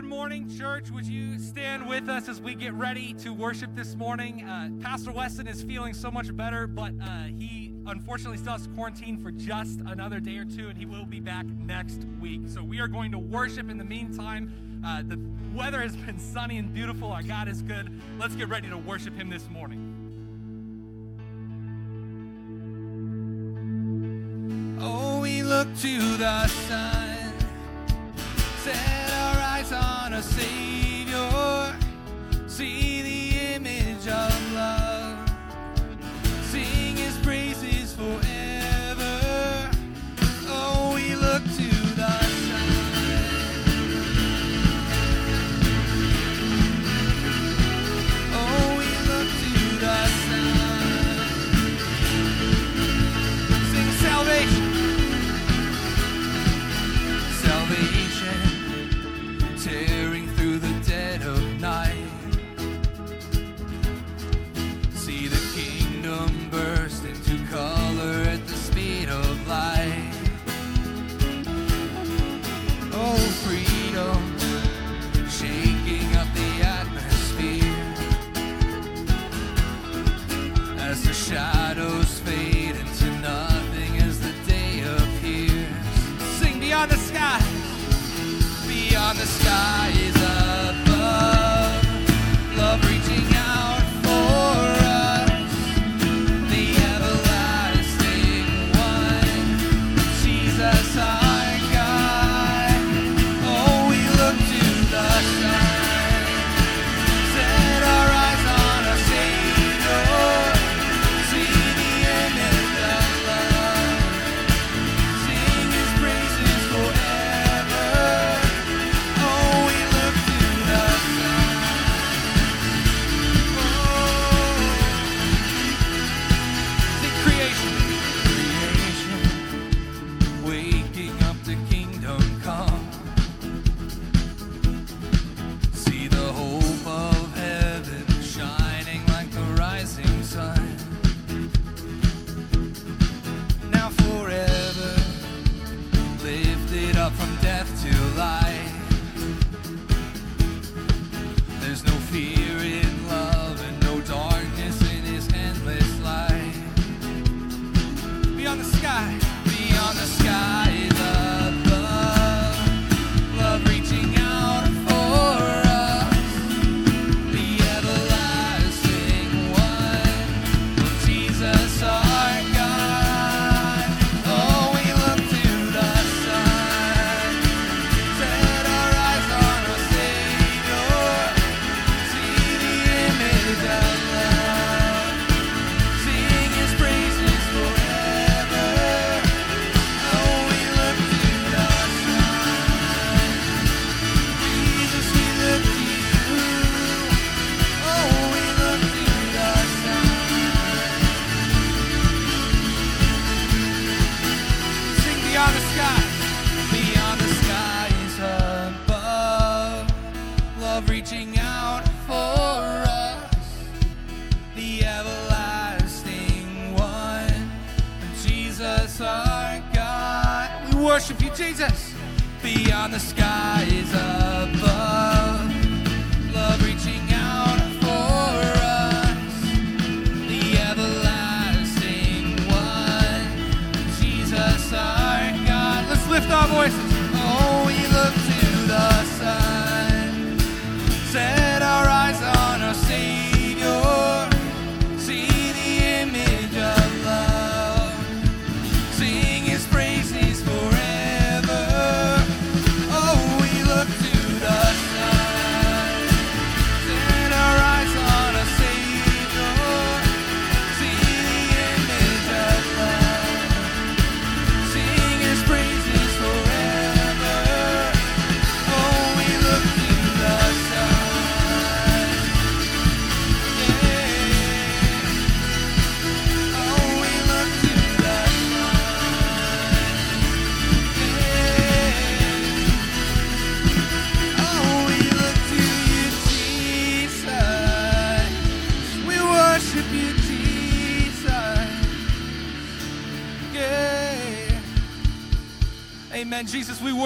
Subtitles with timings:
[0.00, 0.90] Good morning, church.
[0.92, 4.42] Would you stand with us as we get ready to worship this morning?
[4.42, 8.70] Uh, Pastor Weston is feeling so much better, but uh, he unfortunately still has to
[8.70, 12.40] quarantine for just another day or two, and he will be back next week.
[12.46, 14.50] So we are going to worship in the meantime.
[14.82, 15.20] Uh, the
[15.54, 17.12] weather has been sunny and beautiful.
[17.12, 17.90] Our God is good.
[18.18, 19.98] Let's get ready to worship him this morning.
[24.80, 27.10] Oh, we look to the sun.
[30.22, 31.76] Savior.
[32.46, 33.19] See the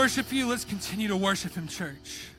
[0.05, 0.47] worship you.
[0.47, 2.34] Let's continue to worship Him, church.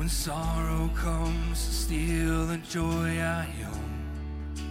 [0.00, 4.64] When sorrow comes to steal the joy I own.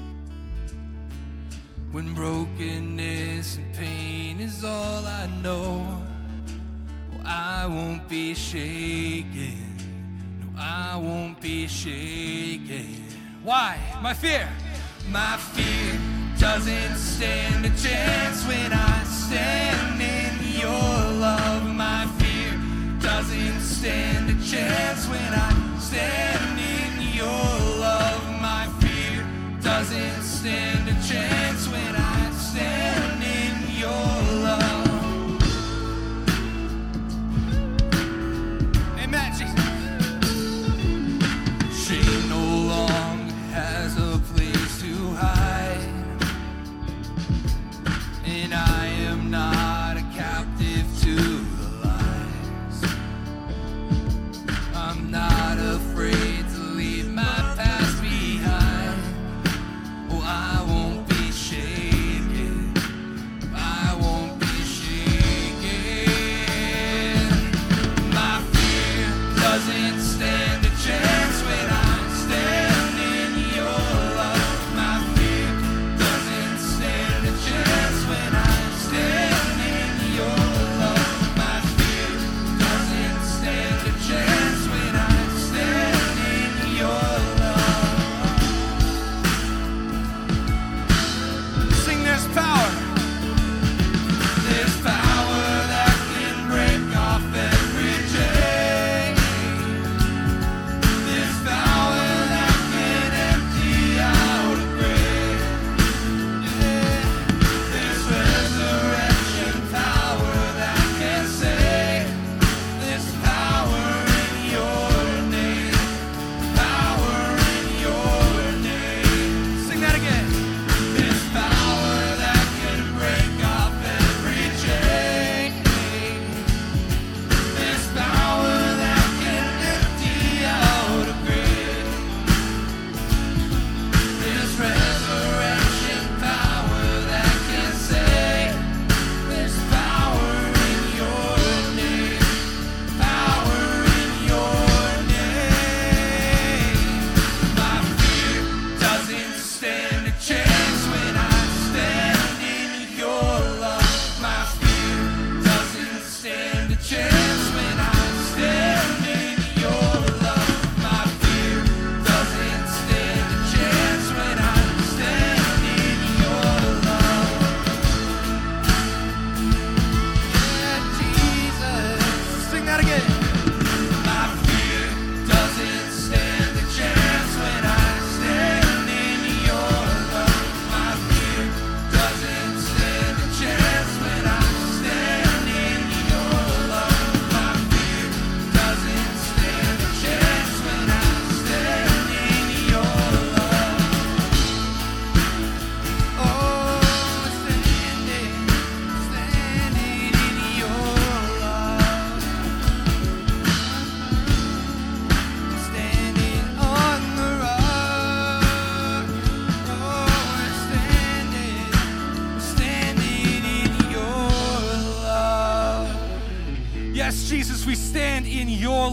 [1.91, 6.01] When brokenness and pain is all I know.
[7.11, 9.77] Well, I won't be shaken.
[10.41, 13.05] No, I won't be shaken.
[13.43, 13.77] Why?
[14.01, 14.49] My fear.
[15.11, 15.99] My fear
[16.39, 21.67] doesn't stand a chance when I stand in your love.
[21.67, 24.18] My fear doesn't stand
[24.49, 26.38] chance when I stand.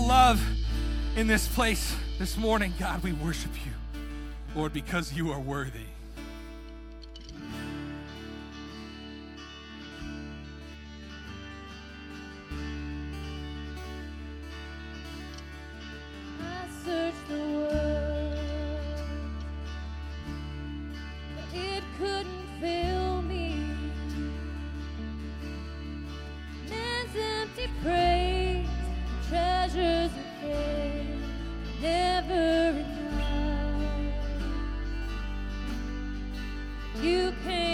[0.07, 0.41] love
[1.17, 2.73] in this place this morning.
[2.79, 3.73] God, we worship you,
[4.55, 5.86] Lord, because you are worthy.
[37.03, 37.66] You can.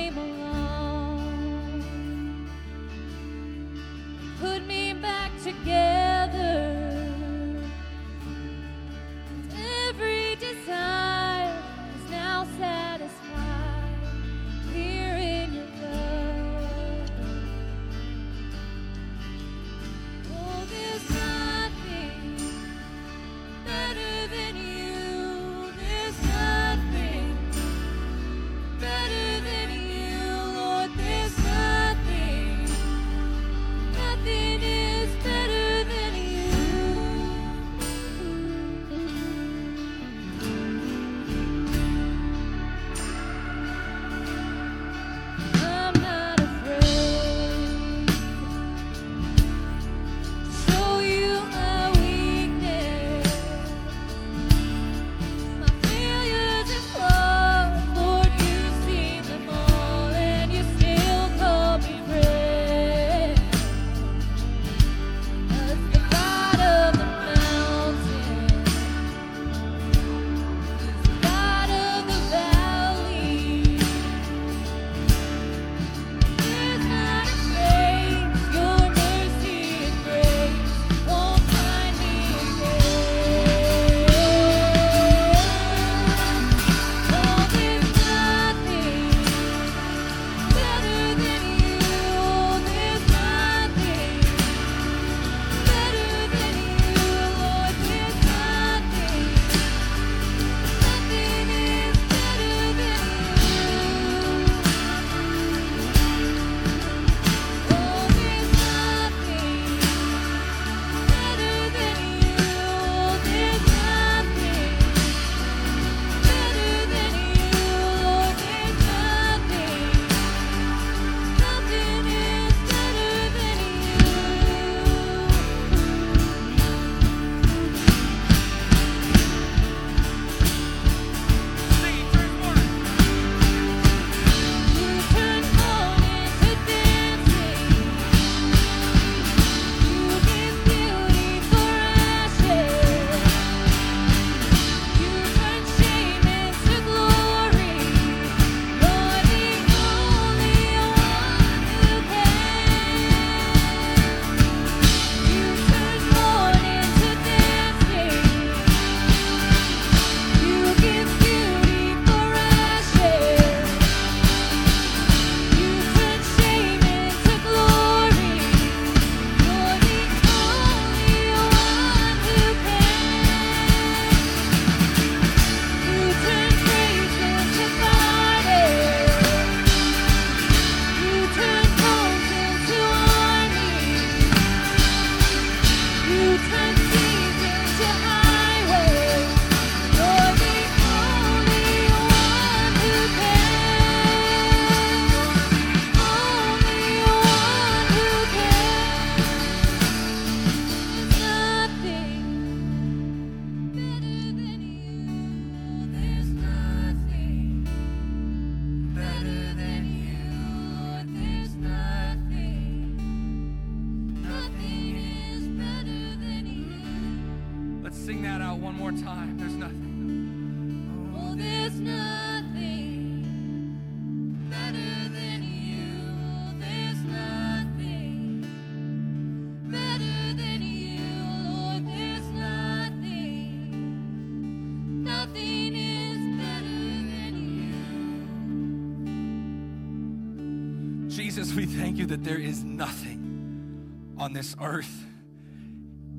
[241.34, 245.06] Jesus, we thank you that there is nothing on this earth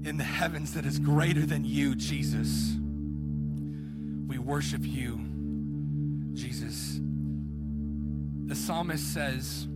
[0.03, 2.74] in the heavens that is greater than you, Jesus.
[4.27, 5.20] We worship you,
[6.34, 7.00] Jesus.
[8.48, 9.67] The psalmist says,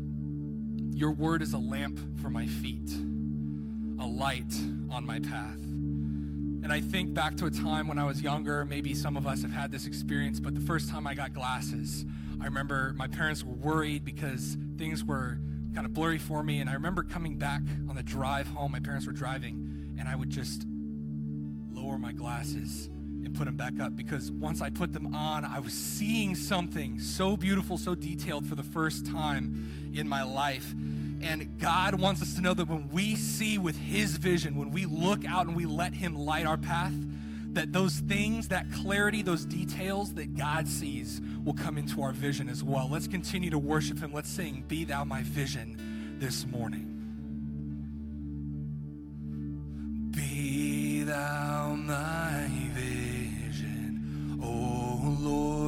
[0.96, 2.90] Your word is a lamp for my feet,
[4.00, 4.56] a light
[4.90, 5.60] on my path.
[6.64, 9.44] And I think back to a time when I was younger, maybe some of us
[9.44, 12.06] have had this experience, but the first time I got glasses,
[12.42, 15.40] I remember my parents were worried because things were
[15.74, 16.60] kind of blurry for me.
[16.60, 20.16] And I remember coming back on the drive home, my parents were driving, and I
[20.16, 20.66] would just
[21.72, 22.90] lower my glasses
[23.24, 27.00] and put them back up because once I put them on, I was seeing something
[27.00, 30.74] so beautiful, so detailed for the first time in my life.
[31.22, 34.86] And God wants us to know that when we see with His vision, when we
[34.86, 36.94] look out and we let Him light our path,
[37.58, 42.50] that those things, that clarity, those details that God sees will come into our vision
[42.50, 42.88] as well.
[42.90, 44.14] Let's continue to worship Him.
[44.14, 46.94] Let's sing, Be Thou My Vision this morning.
[50.12, 55.67] Be Thou my vision, O Lord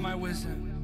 [0.00, 0.75] my wisdom.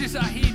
[0.00, 0.49] Riches I heed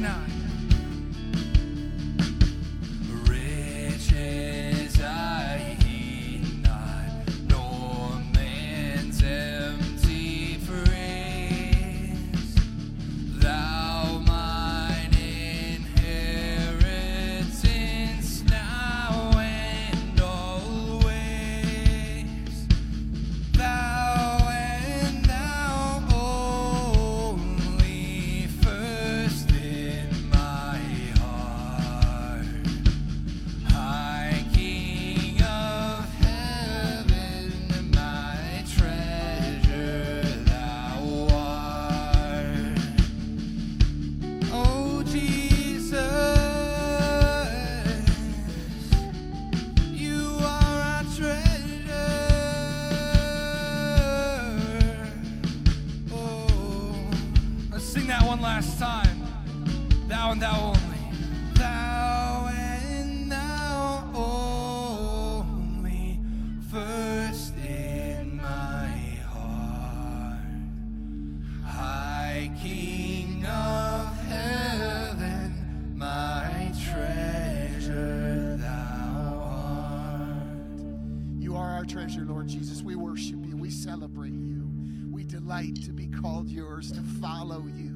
[85.55, 87.95] delight to be called yours, to follow you,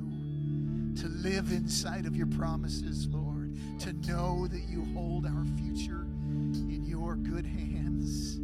[0.96, 6.06] to live inside of your promises, Lord, to know that you hold our future
[6.70, 8.40] in your good hands.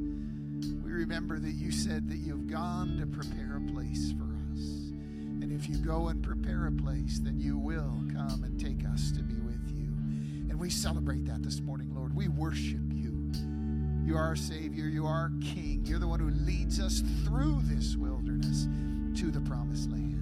[0.84, 4.60] We remember that you said that you've gone to prepare a place for us.
[5.42, 9.12] And if you go and prepare a place, then you will come and take us
[9.12, 9.88] to be with you.
[10.50, 12.14] And we celebrate that this morning, Lord.
[12.16, 13.32] We worship you.
[14.06, 14.86] You are our Savior.
[14.86, 15.84] You are our King.
[15.86, 18.68] You're the one who leads us through this wilderness
[19.16, 20.14] to the promised land.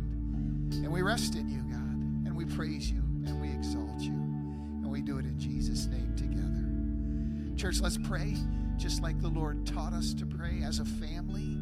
[0.84, 2.28] And we rest in you, God.
[2.28, 4.12] And we praise you and we exalt you.
[4.12, 7.58] And we do it in Jesus' name together.
[7.58, 8.36] Church, let's pray
[8.78, 11.58] just like the Lord taught us to pray as a family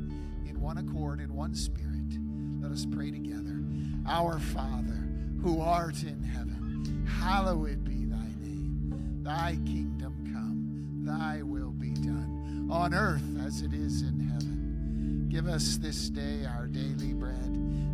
[0.49, 1.89] in one accord, in one spirit.
[2.59, 3.63] Let us pray together.
[4.07, 5.07] Our Father,
[5.41, 9.21] who art in heaven, hallowed be thy name.
[9.23, 15.27] Thy kingdom come, thy will be done, on earth as it is in heaven.
[15.29, 17.13] Give us this day our daily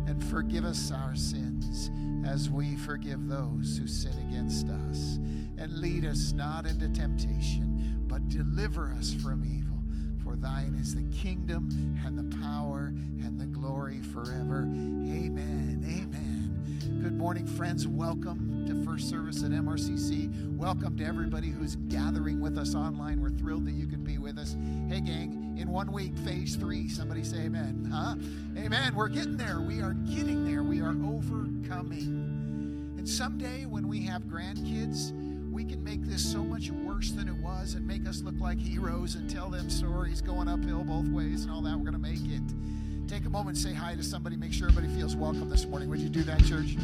[0.08, 1.90] and forgive us our sins
[2.26, 5.18] as we forgive those who sin against us.
[5.58, 9.76] And lead us not into temptation, but deliver us from evil.
[10.24, 11.68] For thine is the kingdom
[12.06, 14.62] and the power and the glory forever.
[14.62, 15.84] Amen.
[15.84, 16.38] Amen.
[17.02, 17.86] Good morning, friends.
[17.86, 20.56] Welcome to first service at MRCC.
[20.56, 23.20] Welcome to everybody who's gathering with us online.
[23.20, 24.56] We're thrilled that you can be with us.
[24.88, 26.88] Hey, gang, in one week, phase three.
[26.88, 27.90] Somebody say amen.
[27.92, 28.14] Huh?
[28.56, 28.94] Amen.
[28.94, 29.60] We're getting there.
[29.60, 30.62] We are getting there.
[30.62, 32.94] We are overcoming.
[32.96, 35.12] And someday when we have grandkids,
[35.50, 38.58] we can make this so much worse than it was and make us look like
[38.58, 41.76] heroes and tell them stories going uphill both ways and all that.
[41.76, 43.08] We're going to make it.
[43.08, 44.36] Take a moment say hi to somebody.
[44.36, 45.88] Make sure everybody feels welcome this morning.
[45.88, 46.76] Would you do that, church?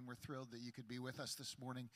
[0.00, 0.06] Online.
[0.06, 1.88] We're thrilled that you could be with us this morning.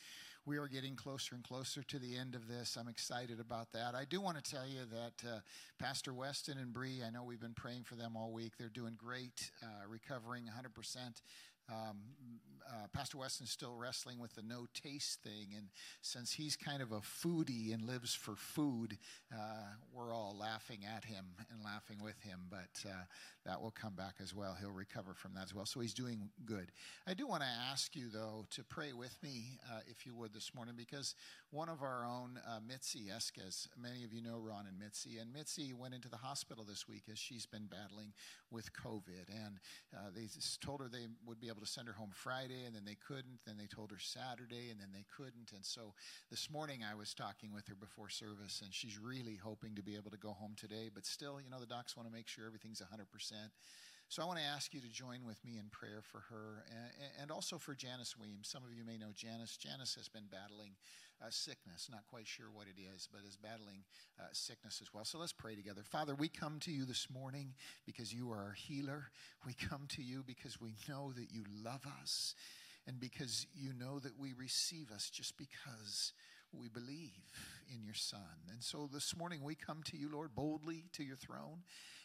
[0.46, 2.76] We are getting closer and closer to the end of this.
[2.78, 3.94] I'm excited about that.
[3.94, 5.38] I do want to tell you that uh,
[5.78, 8.52] Pastor Weston and Bree, I know we've been praying for them all week.
[8.58, 11.22] They're doing great, uh, recovering 100%.
[11.70, 11.96] Um,
[12.68, 15.68] uh, Pastor Weston's still wrestling with the no taste thing, and
[16.02, 18.98] since he's kind of a foodie and lives for food,
[19.32, 22.40] uh, we're all laughing at him and laughing with him.
[22.50, 23.04] But uh,
[23.46, 24.56] that will come back as well.
[24.58, 25.66] He'll recover from that as well.
[25.66, 26.72] So he's doing good.
[27.06, 30.32] I do want to ask you, though, to pray with me, uh, if you would,
[30.32, 31.14] this morning, because
[31.50, 35.32] one of our own, uh, Mitzi Esquez, many of you know Ron and Mitzi, and
[35.32, 38.12] Mitzi went into the hospital this week as she's been battling
[38.50, 39.28] with COVID.
[39.28, 39.58] And
[39.94, 40.26] uh, they
[40.64, 43.40] told her they would be able to send her home Friday, and then they couldn't.
[43.46, 45.52] Then they told her Saturday, and then they couldn't.
[45.54, 45.92] And so
[46.30, 49.96] this morning I was talking with her before service, and she's really hoping to be
[49.96, 50.88] able to go home today.
[50.92, 53.33] But still, you know, the docs want to make sure everything's 100%.
[54.08, 57.22] So I want to ask you to join with me in prayer for her and,
[57.22, 58.48] and also for Janice Weems.
[58.48, 59.56] Some of you may know Janice.
[59.56, 60.72] Janice has been battling
[61.20, 63.82] uh, sickness, not quite sure what it is, but is battling
[64.20, 65.04] uh, sickness as well.
[65.04, 65.82] So let's pray together.
[65.82, 67.54] Father, we come to you this morning
[67.86, 69.10] because you are our healer.
[69.46, 72.34] We come to you because we know that you love us
[72.86, 76.12] and because you know that we receive us just because
[76.52, 77.32] we believe
[77.74, 78.20] in your Son.
[78.52, 81.62] And so this morning we come to you, Lord, boldly to your throne.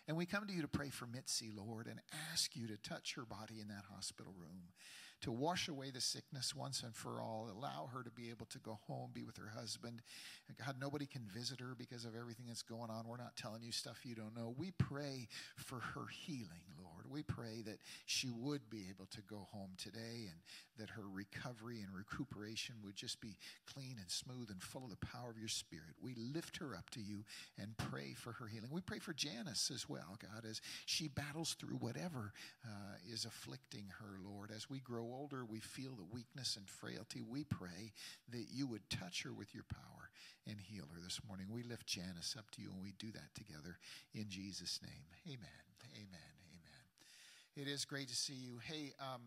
[0.09, 2.01] And we come to you to pray for Mitzi, Lord, and
[2.33, 4.73] ask you to touch her body in that hospital room,
[5.21, 8.57] to wash away the sickness once and for all, allow her to be able to
[8.57, 10.01] go home, be with her husband.
[10.47, 13.07] And God, nobody can visit her because of everything that's going on.
[13.07, 14.55] We're not telling you stuff you don't know.
[14.57, 16.65] We pray for her healing.
[17.11, 20.39] We pray that she would be able to go home today and
[20.77, 25.05] that her recovery and recuperation would just be clean and smooth and full of the
[25.05, 25.95] power of your Spirit.
[26.01, 27.25] We lift her up to you
[27.57, 28.69] and pray for her healing.
[28.71, 32.33] We pray for Janice as well, God, as she battles through whatever
[32.65, 34.51] uh, is afflicting her, Lord.
[34.55, 37.21] As we grow older, we feel the weakness and frailty.
[37.21, 37.93] We pray
[38.31, 40.09] that you would touch her with your power
[40.47, 41.47] and heal her this morning.
[41.51, 43.77] We lift Janice up to you and we do that together
[44.13, 45.05] in Jesus' name.
[45.27, 45.63] Amen.
[45.95, 46.28] Amen.
[47.61, 48.59] It is great to see you.
[48.63, 49.19] Hey, um,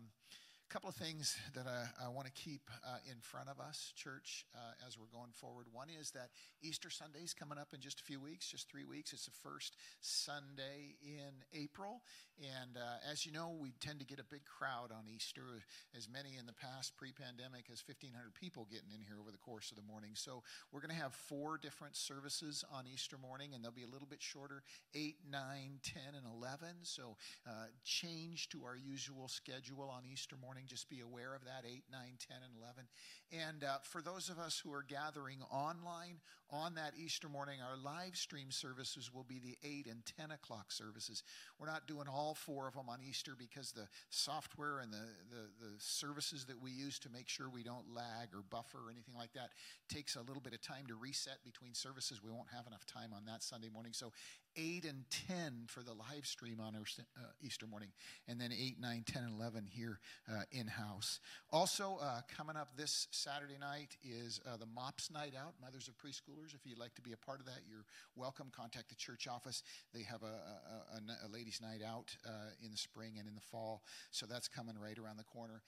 [0.73, 4.47] couple of things that I, I want to keep uh, in front of us, church,
[4.55, 5.67] uh, as we're going forward.
[5.71, 6.29] One is that
[6.63, 9.13] Easter Sunday is coming up in just a few weeks, just three weeks.
[9.13, 12.01] It's the first Sunday in April.
[12.41, 15.61] And uh, as you know, we tend to get a big crowd on Easter,
[15.95, 19.37] as many in the past pre pandemic as 1,500 people getting in here over the
[19.37, 20.13] course of the morning.
[20.15, 23.93] So we're going to have four different services on Easter morning, and they'll be a
[23.93, 24.63] little bit shorter
[24.95, 25.37] 8, 9,
[25.83, 26.81] 10, and 11.
[26.81, 30.62] So uh, change to our usual schedule on Easter morning.
[30.67, 32.85] Just be aware of that 8, 9, 10, and 11.
[33.31, 36.17] And uh, for those of us who are gathering online
[36.49, 40.71] on that Easter morning, our live stream services will be the 8 and 10 o'clock
[40.71, 41.23] services.
[41.59, 45.65] We're not doing all four of them on Easter because the software and the, the,
[45.65, 49.15] the services that we use to make sure we don't lag or buffer or anything
[49.17, 49.49] like that
[49.89, 52.21] takes a little bit of time to reset between services.
[52.23, 53.93] We won't have enough time on that Sunday morning.
[53.93, 54.11] So
[54.55, 57.89] 8 and 10 for the live stream on uh, Easter morning,
[58.27, 59.99] and then 8, 9, 10, and 11 here
[60.31, 61.19] uh, in house.
[61.51, 65.97] Also, uh, coming up this Saturday night is uh, the MOPS Night Out, Mothers of
[65.97, 66.53] Preschoolers.
[66.53, 67.85] If you'd like to be a part of that, you're
[68.15, 68.51] welcome.
[68.55, 69.63] Contact the church office.
[69.93, 73.35] They have a, a, a, a ladies' night out uh, in the spring and in
[73.35, 75.61] the fall, so that's coming right around the corner.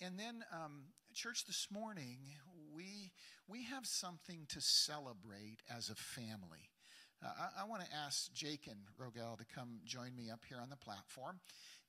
[0.00, 0.82] And then, um,
[1.14, 2.18] church, this morning,
[2.74, 3.12] we,
[3.46, 6.71] we have something to celebrate as a family.
[7.24, 10.70] Uh, I, I want to ask Jakin Rogel to come join me up here on
[10.70, 11.38] the platform.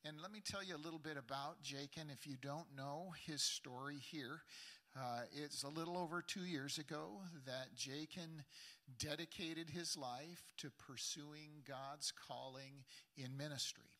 [0.05, 2.09] And let me tell you a little bit about Jakin.
[2.11, 4.41] If you don't know his story here,
[4.95, 8.43] uh, it's a little over two years ago that Jakin
[8.99, 12.83] dedicated his life to pursuing God's calling
[13.17, 13.92] in ministry.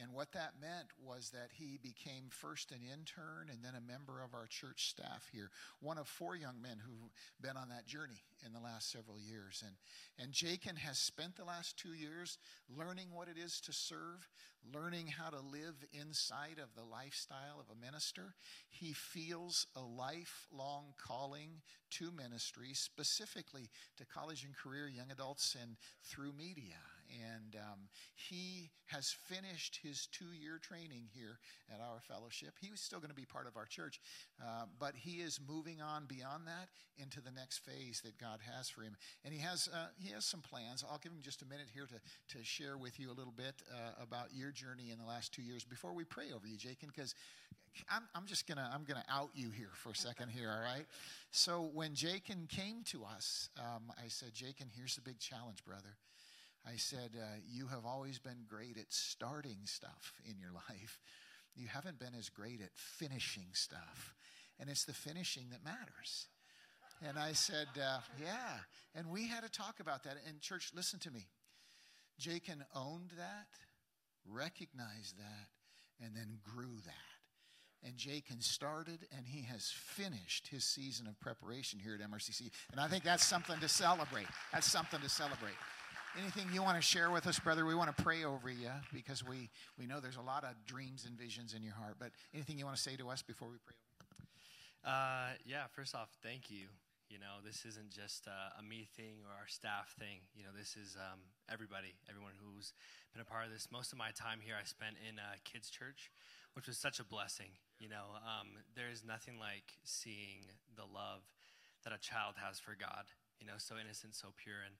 [0.00, 4.22] And what that meant was that he became first an intern and then a member
[4.22, 8.22] of our church staff here, one of four young men who've been on that journey
[8.46, 9.64] in the last several years.
[9.66, 9.74] And,
[10.22, 12.38] and Jakin has spent the last two years
[12.76, 14.28] learning what it is to serve,
[14.72, 18.34] learning how to live inside of the lifestyle of a minister.
[18.68, 25.76] He feels a lifelong calling to ministry, specifically to college and career young adults and
[26.04, 26.76] through media
[27.10, 31.38] and um, he has finished his two year training here
[31.72, 32.54] at our fellowship.
[32.60, 34.00] He was still going to be part of our church,
[34.42, 38.68] uh, but he is moving on beyond that into the next phase that God has
[38.68, 38.96] for him.
[39.24, 40.84] And he has, uh, he has some plans.
[40.88, 43.62] I'll give him just a minute here to, to share with you a little bit
[43.70, 46.88] uh, about your journey in the last two years before we pray over you, Jakin,
[46.94, 47.14] because
[47.90, 50.86] I'm, I'm just gonna I'm gonna out you here for a second here, all right?
[51.30, 55.96] So when Jakin came to us, um, I said, Jakin, here's the big challenge, brother.
[56.68, 61.00] I said, uh, You have always been great at starting stuff in your life.
[61.54, 64.14] You haven't been as great at finishing stuff.
[64.60, 66.26] And it's the finishing that matters.
[67.06, 68.58] And I said, uh, Yeah.
[68.94, 70.16] And we had to talk about that.
[70.26, 71.26] And, church, listen to me.
[72.18, 73.46] Jakin owned that,
[74.28, 77.86] recognized that, and then grew that.
[77.86, 82.50] And Jakin started and he has finished his season of preparation here at MRCC.
[82.72, 84.26] And I think that's something to celebrate.
[84.52, 85.54] That's something to celebrate.
[86.18, 87.64] Anything you want to share with us, brother?
[87.64, 91.06] We want to pray over you because we, we know there's a lot of dreams
[91.06, 91.94] and visions in your heart.
[92.00, 93.78] But anything you want to say to us before we pray?
[94.82, 96.66] Uh, yeah, first off, thank you.
[97.08, 100.26] You know, this isn't just uh, a me thing or our staff thing.
[100.34, 102.74] You know, this is um, everybody, everyone who's
[103.14, 103.68] been a part of this.
[103.70, 106.10] Most of my time here I spent in uh, kids' church,
[106.58, 107.54] which was such a blessing.
[107.78, 111.22] You know, um, there is nothing like seeing the love
[111.86, 113.06] that a child has for God.
[113.38, 114.74] You know, so innocent, so pure, and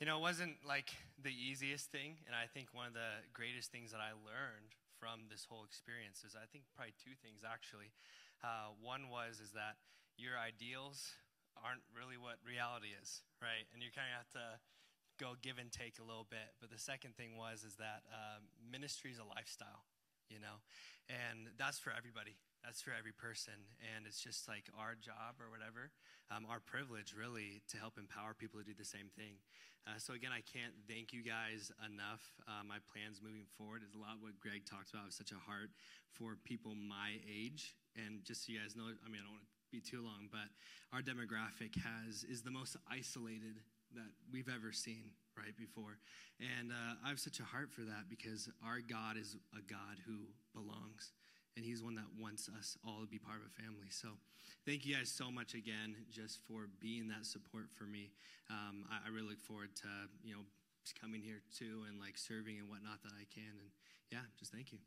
[0.00, 2.18] you know, it wasn't like the easiest thing.
[2.26, 6.24] And I think one of the greatest things that I learned from this whole experience
[6.24, 7.92] is I think probably two things actually.
[8.42, 9.78] Uh, one was is that
[10.16, 11.14] your ideals
[11.58, 13.66] aren't really what reality is, right?
[13.72, 14.46] And you kind of have to
[15.18, 16.58] go give and take a little bit.
[16.58, 19.86] But the second thing was is that um, ministry is a lifestyle,
[20.26, 20.58] you know,
[21.06, 22.34] and that's for everybody.
[22.64, 25.92] That's for every person, and it's just like our job or whatever,
[26.32, 29.36] um, our privilege really to help empower people to do the same thing.
[29.84, 32.24] Uh, so again, I can't thank you guys enough.
[32.48, 35.04] Uh, my plans moving forward is a lot what Greg talked about.
[35.04, 35.76] With such a heart
[36.16, 39.44] for people my age, and just so you guys know, I mean, I don't want
[39.44, 40.48] to be too long, but
[40.96, 43.60] our demographic has is the most isolated
[43.92, 46.00] that we've ever seen right before,
[46.40, 50.00] and uh, I have such a heart for that because our God is a God
[50.08, 51.12] who belongs
[51.56, 53.88] and he's one that wants us all to be part of a family.
[53.90, 54.08] So
[54.66, 58.10] thank you guys so much again just for being that support for me.
[58.50, 59.88] Um, I, I, really look forward to,
[60.22, 60.42] you know,
[61.00, 63.54] coming here too and like serving and whatnot that I can.
[63.58, 63.70] And
[64.10, 64.78] yeah, just thank you.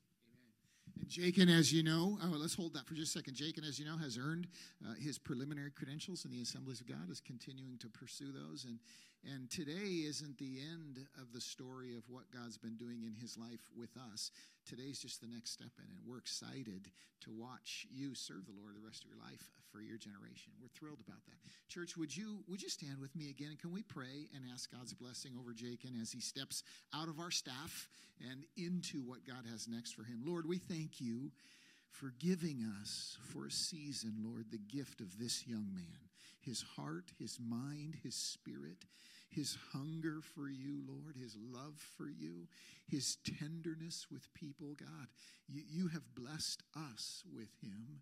[0.99, 3.35] And Jakin, as you know, oh, let's hold that for just a second.
[3.35, 4.47] Jakin, as you know, has earned
[4.85, 8.65] uh, his preliminary credentials in the Assemblies of God, is continuing to pursue those.
[8.65, 8.79] And,
[9.23, 13.37] and today isn't the end of the story of what God's been doing in his
[13.37, 14.31] life with us.
[14.67, 16.03] Today's just the next step in it.
[16.05, 19.97] We're excited to watch you serve the Lord the rest of your life for your
[19.97, 20.51] generation.
[20.61, 21.39] We're thrilled about that.
[21.69, 23.49] Church, would you would you stand with me again?
[23.49, 27.19] And can we pray and ask God's blessing over Jakin as he steps out of
[27.19, 27.87] our staff
[28.29, 30.21] and into what God has next for him?
[30.25, 31.31] Lord, we thank you
[31.89, 36.11] for giving us for a season, Lord, the gift of this young man.
[36.41, 38.85] His heart, his mind, his spirit,
[39.29, 42.47] his hunger for you, Lord, his love for you,
[42.87, 44.75] his tenderness with people.
[44.79, 45.07] God,
[45.47, 46.63] you, you have blessed
[46.93, 48.01] us with him.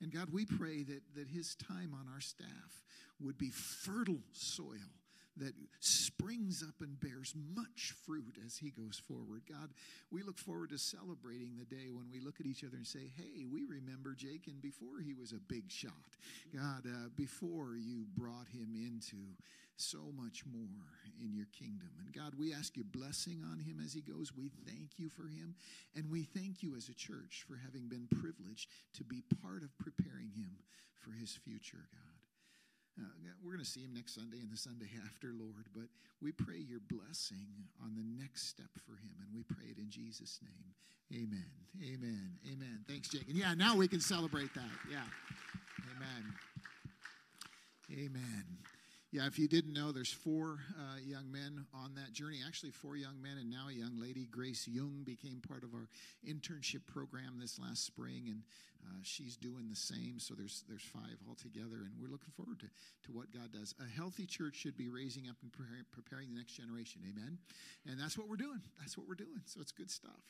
[0.00, 2.82] And God, we pray that, that his time on our staff
[3.20, 4.90] would be fertile soil
[5.36, 9.42] that springs up and bears much fruit as he goes forward.
[9.48, 9.70] God,
[10.12, 13.10] we look forward to celebrating the day when we look at each other and say,
[13.16, 15.92] hey, we remember Jakin before he was a big shot.
[16.54, 19.16] God, uh, before you brought him into
[19.76, 21.90] so much more in your kingdom.
[21.98, 24.32] And God, we ask your blessing on him as he goes.
[24.34, 25.54] We thank you for him.
[25.94, 29.76] And we thank you as a church for having been privileged to be part of
[29.78, 30.58] preparing him
[31.02, 32.14] for his future, God.
[32.96, 33.10] Uh,
[33.42, 35.90] we're going to see him next Sunday and the Sunday after, Lord, but
[36.22, 39.90] we pray your blessing on the next step for him, and we pray it in
[39.90, 40.74] Jesus' name.
[41.12, 41.50] Amen.
[41.82, 42.38] Amen.
[42.46, 42.84] Amen.
[42.88, 43.28] Thanks, Jake.
[43.28, 44.70] And yeah, now we can celebrate that.
[44.90, 45.02] Yeah.
[45.96, 46.34] Amen.
[47.92, 48.44] Amen.
[49.14, 52.38] Yeah, if you didn't know, there's four uh, young men on that journey.
[52.44, 54.26] Actually, four young men and now a young lady.
[54.28, 55.86] Grace Jung became part of our
[56.26, 58.42] internship program this last spring, and
[58.82, 60.18] uh, she's doing the same.
[60.18, 63.72] So there's there's five altogether, and we're looking forward to, to what God does.
[63.78, 67.02] A healthy church should be raising up and preparing, preparing the next generation.
[67.08, 67.38] Amen.
[67.86, 68.62] And that's what we're doing.
[68.80, 69.42] That's what we're doing.
[69.46, 70.26] So it's good stuff.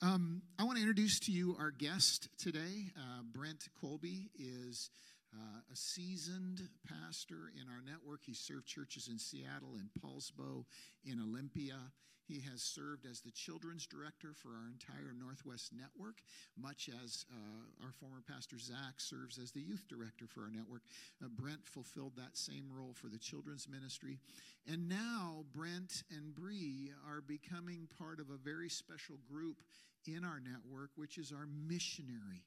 [0.00, 2.88] Um, I want to introduce to you our guest today.
[2.96, 4.88] Uh, Brent Colby is
[5.34, 8.20] uh, a seasoned pastor in our network.
[8.24, 10.64] He served churches in Seattle in Poulsbo,
[11.04, 11.78] in Olympia.
[12.26, 16.22] He has served as the children's director for our entire Northwest network,
[16.56, 20.82] much as uh, our former pastor Zach serves as the youth director for our network.
[21.22, 24.18] Uh, Brent fulfilled that same role for the children's ministry.
[24.66, 29.58] And now Brent and Bree are becoming part of a very special group
[30.06, 32.44] in our network, which is our missionary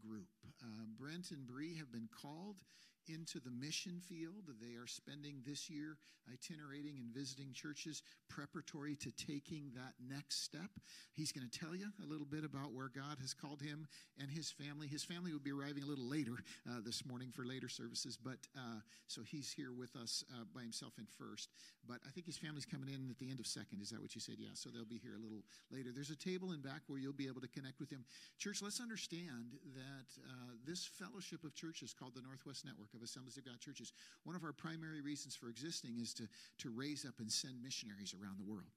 [0.00, 0.28] group.
[0.62, 2.56] Uh, Brent and Bree have been called
[3.08, 4.50] into the mission field.
[4.60, 5.96] They are spending this year
[6.32, 10.70] itinerating and visiting churches preparatory to taking that next step.
[11.12, 13.86] He's going to tell you a little bit about where God has called him
[14.20, 14.86] and his family.
[14.86, 16.36] His family will be arriving a little later
[16.68, 20.62] uh, this morning for later services, but uh, so he's here with us uh, by
[20.62, 21.50] himself in first.
[21.86, 23.80] But I think his family's coming in at the end of second.
[23.80, 24.36] Is that what you said?
[24.38, 25.90] Yeah, so they'll be here a little later.
[25.94, 28.04] There's a table in back where you'll be able to connect with him.
[28.38, 33.36] Church, let's understand that uh, this fellowship of churches called the Northwest Network of Assemblies
[33.36, 33.92] of God churches,
[34.24, 36.24] one of our primary reasons for existing is to,
[36.58, 38.72] to raise up and send missionaries around the world.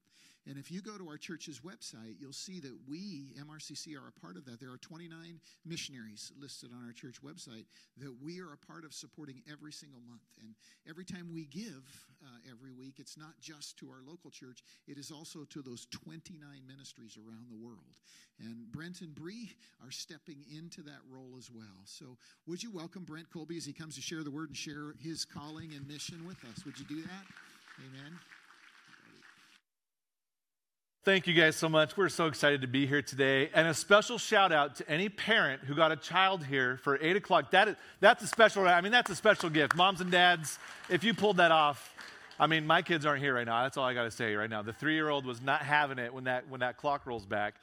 [0.50, 4.20] And if you go to our church's website, you'll see that we, MRCC, are a
[4.20, 4.60] part of that.
[4.60, 5.14] There are 29
[5.64, 7.66] missionaries listed on our church website
[7.98, 10.26] that we are a part of supporting every single month.
[10.42, 10.56] And
[10.90, 11.86] every time we give
[12.26, 15.86] uh, every week, it's not just to our local church, it is also to those
[15.92, 17.94] 29 ministries around the world.
[18.40, 19.52] And Brent and Bree
[19.86, 21.86] are stepping into that role as well.
[21.86, 24.96] So, would you welcome Brent Colby as he comes to share the word and share
[25.00, 26.66] his calling and mission with us?
[26.66, 27.26] Would you do that?
[27.86, 28.18] Amen.
[31.06, 31.96] Thank you guys so much.
[31.96, 33.50] We're so excited to be here today.
[33.54, 37.16] And a special shout out to any parent who got a child here for 8
[37.16, 37.52] o'clock.
[37.52, 39.78] That is, that's a special, I mean, that's a special gift.
[39.78, 40.60] Moms and dads,
[40.90, 41.96] if you pulled that off,
[42.38, 43.64] I mean, my kids aren't here right now.
[43.64, 44.62] That's all I got to say right now.
[44.62, 47.56] The three year old was not having it when that, when that clock rolls back.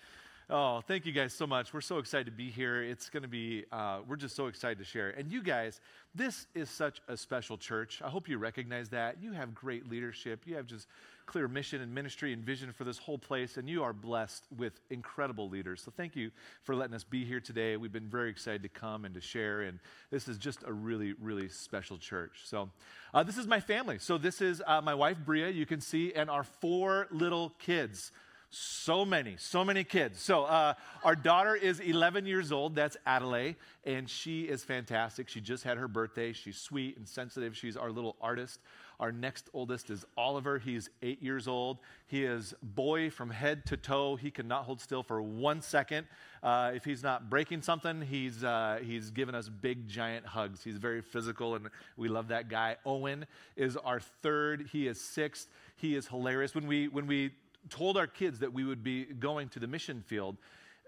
[0.49, 1.75] Oh, thank you guys so much.
[1.75, 2.83] We're so excited to be here.
[2.83, 5.11] It's going to be, uh, we're just so excited to share.
[5.11, 5.83] And you guys,
[6.15, 8.01] this is such a special church.
[8.03, 9.21] I hope you recognize that.
[9.21, 10.45] You have great leadership.
[10.47, 10.87] You have just
[11.27, 14.81] clear mission and ministry and vision for this whole place, and you are blessed with
[14.91, 15.83] incredible leaders.
[15.83, 16.31] So thank you
[16.63, 17.77] for letting us be here today.
[17.77, 21.15] We've been very excited to come and to share, and this is just a really,
[21.21, 22.43] really special church.
[22.45, 22.71] So
[23.13, 23.99] uh, this is my family.
[23.99, 28.13] So this is uh, my wife, Bria, you can see, and our four little kids.
[28.51, 30.21] So many, so many kids.
[30.23, 32.77] So, uh, our daughter is 11 years old.
[32.77, 35.29] That's Adelaide, and she is fantastic.
[35.29, 36.33] She just had her birthday.
[36.33, 37.57] She's sweet and sensitive.
[37.57, 38.61] She's our little artist.
[38.99, 40.59] Our next oldest is Oliver.
[40.59, 41.79] He's eight years old.
[42.07, 44.17] He is boy from head to toe.
[44.17, 46.07] He cannot hold still for one second.
[46.43, 50.65] Uh, if he's not breaking something, he's, uh, he's given us big, giant hugs.
[50.65, 52.77] He's very physical, and we love that guy.
[52.87, 54.69] Owen is our third.
[54.73, 55.49] He is sixth.
[55.77, 56.55] He is hilarious.
[56.55, 57.33] When we, when we
[57.69, 60.37] told our kids that we would be going to the mission field,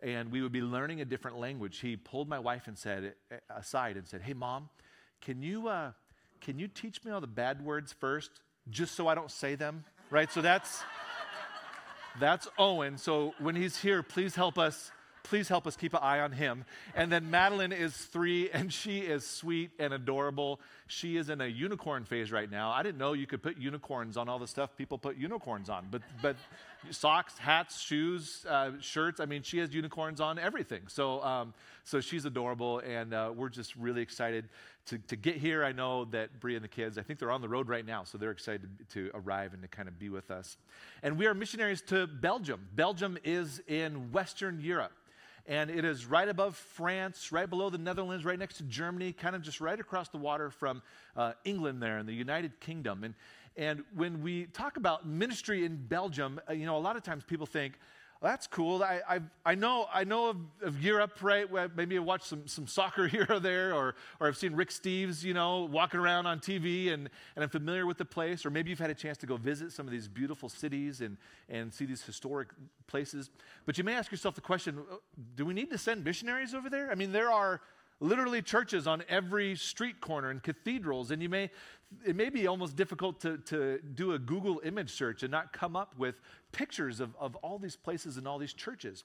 [0.02, 1.80] and we would be learning a different language.
[1.80, 3.14] He pulled my wife and said
[3.50, 4.68] aside and said, "Hey, mom,
[5.20, 5.92] can you uh,
[6.40, 8.30] can you teach me all the bad words first,
[8.70, 9.84] just so I don't say them?
[10.10, 10.30] Right?
[10.32, 10.82] So that's
[12.18, 12.98] That's Owen.
[12.98, 14.90] So when he's here, please help us.
[15.24, 16.64] Please help us keep an eye on him.
[16.94, 20.58] And then Madeline is three, and she is sweet and adorable.
[20.86, 22.70] She is in a unicorn phase right now.
[22.70, 25.88] I didn't know you could put unicorns on all the stuff people put unicorns on,
[25.90, 26.36] but but
[26.90, 29.20] socks, hats, shoes, uh, shirts.
[29.20, 30.82] I mean, she has unicorns on everything.
[30.88, 31.52] So um,
[31.84, 34.48] so she's adorable, and uh, we're just really excited
[34.88, 35.64] to, to get here.
[35.64, 38.04] I know that Bria and the kids, I think they're on the road right now,
[38.04, 40.56] so they're excited to, to arrive and to kind of be with us.
[41.02, 42.68] And we are missionaries to Belgium.
[42.74, 44.92] Belgium is in Western Europe
[45.48, 49.34] and it is right above France, right below the Netherlands, right next to Germany, kind
[49.34, 50.82] of just right across the water from
[51.16, 53.02] uh, England there in the United Kingdom.
[53.02, 53.14] And,
[53.56, 57.24] and when we talk about ministry in Belgium, uh, you know, a lot of times
[57.24, 57.78] people think,
[58.20, 58.82] that's cool.
[58.82, 61.46] I, I, I know, I know of, of Europe, right?
[61.76, 65.22] Maybe I watched some, some soccer here or there, or, or I've seen Rick Steves,
[65.22, 68.44] you know, walking around on TV and, and I'm familiar with the place.
[68.44, 71.16] Or maybe you've had a chance to go visit some of these beautiful cities and,
[71.48, 72.48] and see these historic
[72.88, 73.30] places.
[73.66, 74.96] But you may ask yourself the question uh,
[75.36, 76.90] do we need to send missionaries over there?
[76.90, 77.60] I mean, there are
[78.00, 81.50] literally churches on every street corner and cathedrals and you may
[82.04, 85.74] it may be almost difficult to, to do a google image search and not come
[85.74, 86.20] up with
[86.52, 89.04] pictures of, of all these places and all these churches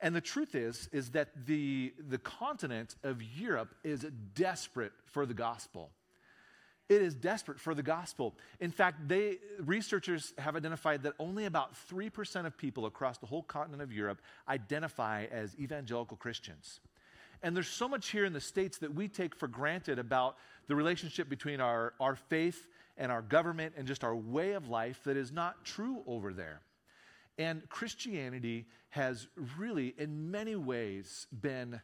[0.00, 5.34] and the truth is is that the, the continent of europe is desperate for the
[5.34, 5.90] gospel
[6.90, 8.34] it is desperate for the gospel.
[8.58, 13.44] In fact, they, researchers have identified that only about 3% of people across the whole
[13.44, 16.80] continent of Europe identify as evangelical Christians.
[17.42, 20.36] And there's so much here in the States that we take for granted about
[20.66, 22.68] the relationship between our, our faith
[22.98, 26.60] and our government and just our way of life that is not true over there.
[27.38, 29.26] And Christianity has
[29.56, 31.80] really, in many ways, been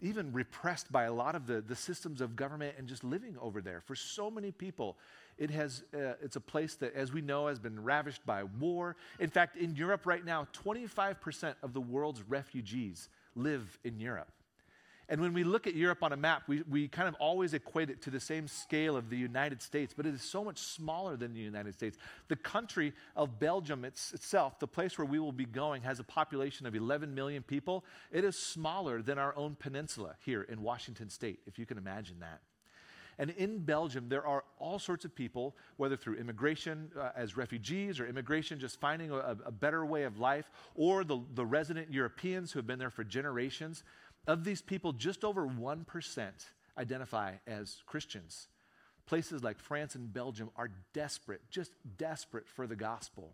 [0.00, 3.60] even repressed by a lot of the, the systems of government and just living over
[3.60, 3.80] there.
[3.80, 4.96] For so many people,
[5.38, 8.96] it has, uh, it's a place that, as we know, has been ravished by war.
[9.18, 14.28] In fact, in Europe right now, 25% of the world's refugees live in Europe.
[15.10, 17.88] And when we look at Europe on a map, we, we kind of always equate
[17.88, 21.16] it to the same scale of the United States, but it is so much smaller
[21.16, 21.96] than the United States.
[22.28, 26.04] The country of Belgium it's, itself, the place where we will be going, has a
[26.04, 27.86] population of 11 million people.
[28.12, 32.20] It is smaller than our own peninsula here in Washington state, if you can imagine
[32.20, 32.40] that.
[33.18, 37.98] And in Belgium, there are all sorts of people, whether through immigration uh, as refugees
[37.98, 42.52] or immigration just finding a, a better way of life, or the, the resident Europeans
[42.52, 43.82] who have been there for generations.
[44.28, 46.30] Of these people, just over 1%
[46.76, 48.48] identify as Christians.
[49.06, 53.32] Places like France and Belgium are desperate, just desperate for the gospel.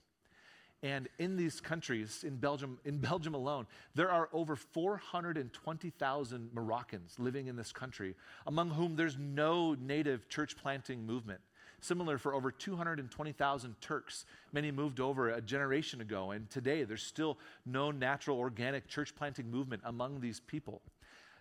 [0.84, 3.66] And in these countries, in Belgium, in Belgium alone,
[3.96, 8.14] there are over 420,000 Moroccans living in this country,
[8.46, 11.40] among whom there's no native church planting movement.
[11.84, 14.24] Similar for over 220,000 Turks.
[14.54, 19.50] Many moved over a generation ago, and today there's still no natural organic church planting
[19.50, 20.80] movement among these people.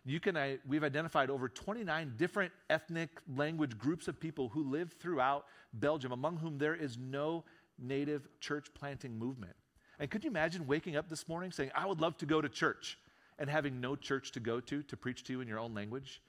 [0.04, 4.92] You can, uh, we've identified over 29 different ethnic language groups of people who live
[5.00, 7.46] throughout Belgium, among whom there is no
[7.80, 9.56] native church planting movement.
[9.98, 12.50] And could you imagine waking up this morning saying, I would love to go to
[12.50, 13.00] church,
[13.40, 16.22] and having no church to go to to preach to you in your own language?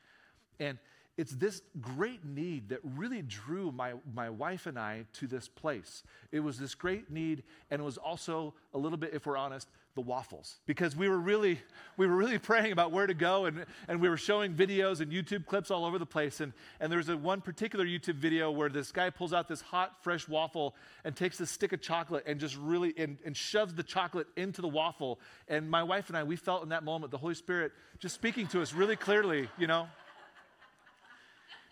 [0.61, 0.79] And
[1.17, 6.03] it's this great need that really drew my, my wife and I to this place.
[6.33, 9.69] It was this great need, and it was also a little bit, if we're honest,
[9.95, 10.57] the waffles.
[10.67, 11.61] Because we were really,
[11.97, 15.13] we were really praying about where to go, and, and we were showing videos and
[15.13, 16.41] YouTube clips all over the place.
[16.41, 20.03] And, and there's a one particular YouTube video where this guy pulls out this hot,
[20.03, 23.85] fresh waffle and takes a stick of chocolate and just really and, and shoves the
[23.85, 25.21] chocolate into the waffle.
[25.47, 28.49] And my wife and I, we felt in that moment the Holy Spirit just speaking
[28.49, 29.87] to us really clearly, you know.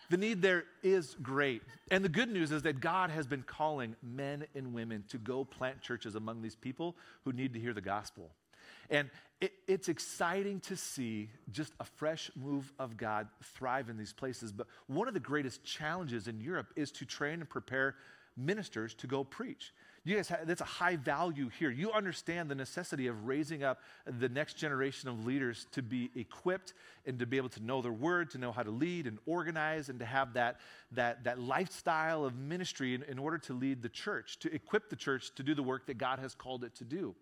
[0.09, 1.61] The need there is great.
[1.91, 5.45] And the good news is that God has been calling men and women to go
[5.45, 8.29] plant churches among these people who need to hear the gospel.
[8.89, 9.09] And
[9.41, 14.51] it, it's exciting to see just a fresh move of God thrive in these places.
[14.51, 17.95] But one of the greatest challenges in Europe is to train and prepare
[18.37, 19.73] ministers to go preach.
[20.05, 21.69] You guys, have, that's a high value here.
[21.69, 26.73] You understand the necessity of raising up the next generation of leaders to be equipped
[27.05, 29.87] and to be able to know their word, to know how to lead and organize,
[29.87, 30.59] and to have that,
[30.91, 34.95] that, that lifestyle of ministry in, in order to lead the church, to equip the
[34.97, 37.15] church to do the work that God has called it to do.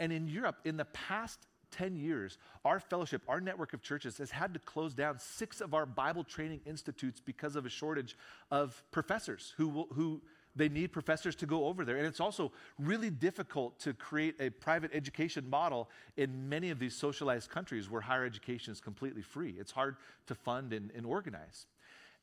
[0.00, 1.40] And in Europe, in the past
[1.72, 5.74] 10 years, our fellowship, our network of churches has had to close down six of
[5.74, 8.16] our Bible training institutes because of a shortage
[8.50, 10.22] of professors who, who
[10.54, 11.96] they need professors to go over there.
[11.96, 16.94] And it's also really difficult to create a private education model in many of these
[16.94, 19.54] socialized countries where higher education is completely free.
[19.58, 19.96] It's hard
[20.26, 21.66] to fund and, and organize.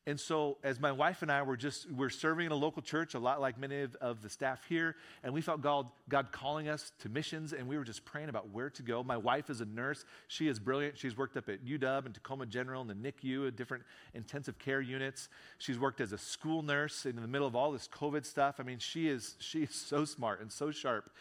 [0.08, 3.14] And so, as my wife and I were just, we're serving in a local church,
[3.14, 6.68] a lot like many of, of, the staff here, and we felt God, God calling
[6.70, 9.04] us to missions, and we were just praying about where to go.
[9.04, 10.06] My wife is a nurse.
[10.28, 10.98] She is brilliant.
[10.98, 13.84] She's worked up at UW and Tacoma General and the NICU, different
[14.14, 15.30] intensive care units.
[15.58, 18.56] She's worked as a school nurse in the middle of all this COVID stuff.
[18.60, 21.12] I mean, she is, she is so smart and so sharp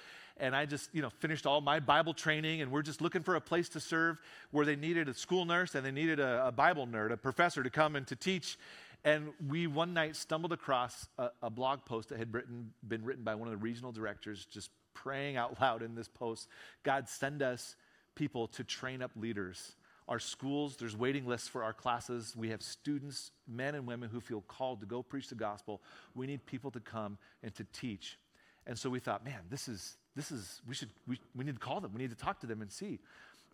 [0.40, 3.34] and I just, you know, finished all my Bible training, and we're just looking for
[3.34, 4.18] a place to serve
[4.50, 7.62] where they needed a school nurse and they needed a, a Bible nerd, a professor
[7.62, 8.58] to come and to teach.
[9.04, 13.24] And we one night stumbled across a, a blog post that had written, been written
[13.24, 16.48] by one of the regional directors, just praying out loud in this post
[16.82, 17.76] God, send us
[18.14, 19.74] people to train up leaders.
[20.08, 22.34] Our schools, there's waiting lists for our classes.
[22.34, 25.82] We have students, men and women, who feel called to go preach the gospel.
[26.14, 28.18] We need people to come and to teach.
[28.66, 31.60] And so we thought, man, this is, this is, we should, we, we need to
[31.60, 31.92] call them.
[31.94, 32.98] We need to talk to them and see.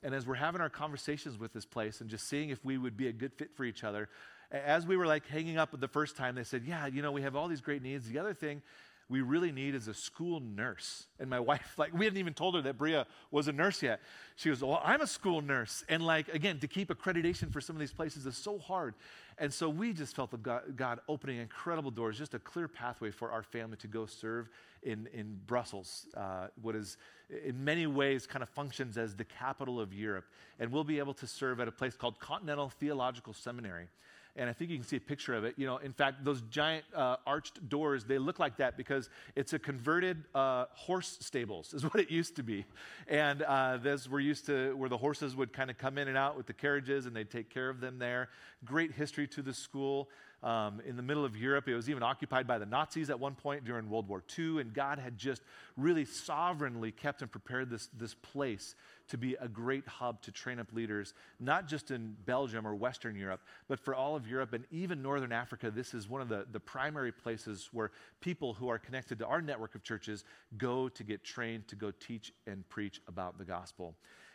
[0.02, 2.96] And as we're having our conversations with this place and just seeing if we would
[2.96, 4.08] be a good fit for each other,
[4.50, 7.22] as we were like hanging up the first time, they said, yeah, you know, we
[7.22, 8.08] have all these great needs.
[8.08, 8.62] The other thing
[9.08, 11.06] we really need is a school nurse.
[11.20, 14.00] And my wife, like, we hadn't even told her that Bria was a nurse yet.
[14.36, 15.84] She goes, Well, I'm a school nurse.
[15.88, 18.94] And, like, again, to keep accreditation for some of these places is so hard.
[19.38, 23.30] And so we just felt God, God opening incredible doors, just a clear pathway for
[23.32, 24.48] our family to go serve
[24.82, 26.96] in, in Brussels, uh, what is
[27.44, 30.26] in many ways kind of functions as the capital of Europe.
[30.60, 33.88] And we'll be able to serve at a place called Continental Theological Seminary.
[34.36, 35.54] And I think you can see a picture of it.
[35.56, 39.52] You know, in fact, those giant uh, arched doors, they look like that because it's
[39.52, 42.64] a converted uh, horse stables, is what it used to be.
[43.06, 46.18] And uh, this, we're used to where the horses would kind of come in and
[46.18, 48.28] out with the carriages and they'd take care of them there.
[48.64, 50.08] Great history to the school.
[50.44, 51.68] Um, in the middle of Europe.
[51.68, 54.74] It was even occupied by the Nazis at one point during World War II, and
[54.74, 55.40] God had just
[55.78, 58.74] really sovereignly kept and prepared this, this place
[59.08, 63.16] to be a great hub to train up leaders, not just in Belgium or Western
[63.16, 65.70] Europe, but for all of Europe and even Northern Africa.
[65.70, 67.90] This is one of the, the primary places where
[68.20, 70.24] people who are connected to our network of churches
[70.58, 73.94] go to get trained to go teach and preach about the gospel.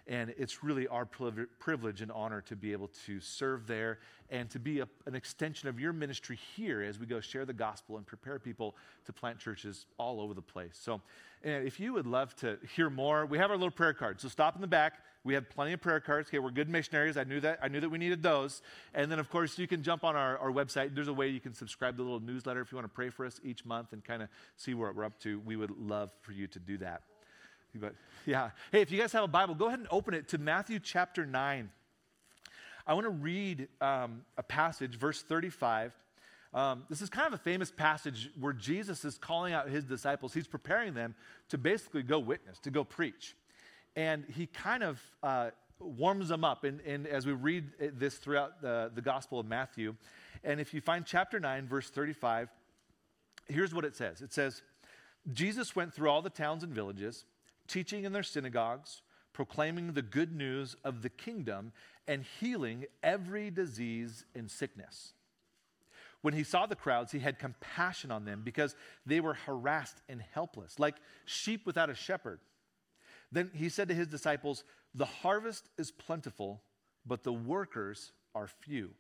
[0.10, 4.00] And it's really our privilege and honor to be able to serve there
[4.32, 7.54] and to be a, an extension of your ministry here as we go share the
[7.54, 10.80] gospel and prepare people to plant churches all over the place.
[10.82, 11.00] So,
[11.44, 14.24] and if you would love to hear more, we have our little prayer cards.
[14.24, 14.94] So, stop in the back.
[15.24, 16.28] We have plenty of prayer cards.
[16.30, 17.16] Okay, we're good missionaries.
[17.16, 17.60] I knew that.
[17.62, 18.64] I knew that we needed those.
[18.96, 20.96] And then, of course, you can jump on our, our website.
[20.96, 23.12] There's a way you can subscribe to the little newsletter if you want to pray
[23.12, 25.40] for us each month and kind of see what we're up to.
[25.42, 27.04] We would love for you to do that.
[27.76, 27.94] But
[28.26, 28.52] yeah.
[28.72, 31.26] Hey, if you guys have a Bible, go ahead and open it to Matthew chapter
[31.26, 31.70] 9.
[32.88, 35.94] I want to read um, a passage, verse 35.
[36.52, 40.34] Um, this is kind of a famous passage where Jesus is calling out his disciples.
[40.34, 41.14] He's preparing them
[41.50, 43.36] to basically go witness, to go preach.
[43.96, 46.64] And he kind of uh, warms them up.
[46.64, 47.66] And, and, as we read
[48.00, 49.96] this throughout the, the Gospel of Matthew,
[50.44, 52.50] and if you find chapter 9, verse 35,
[53.48, 54.64] here's what it says it says,
[55.32, 57.26] Jesus went through all the towns and villages
[57.70, 59.02] teaching in their synagogues,
[59.32, 61.72] proclaiming the good news of the kingdom,
[62.08, 65.14] and healing every disease and sickness.
[66.22, 70.22] When he saw the crowds, he had compassion on them because they were harassed and
[70.34, 72.40] helpless, like sheep without a shepherd.
[73.32, 74.64] Then he said to his disciples,
[74.94, 76.62] The harvest is plentiful,
[77.06, 78.92] but the workers are few.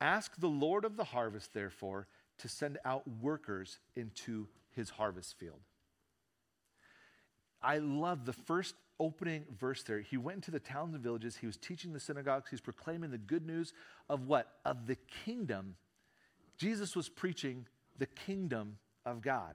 [0.00, 2.06] Ask the Lord of the harvest, therefore,
[2.38, 5.60] to send out workers into his harvest field.
[7.62, 10.00] I love the first opening verse there.
[10.00, 11.36] He went into the towns and villages.
[11.36, 12.50] He was teaching the synagogues.
[12.50, 13.72] He's proclaiming the good news
[14.08, 14.48] of what?
[14.64, 15.76] Of the kingdom.
[16.58, 17.66] Jesus was preaching
[17.98, 19.54] the kingdom of God.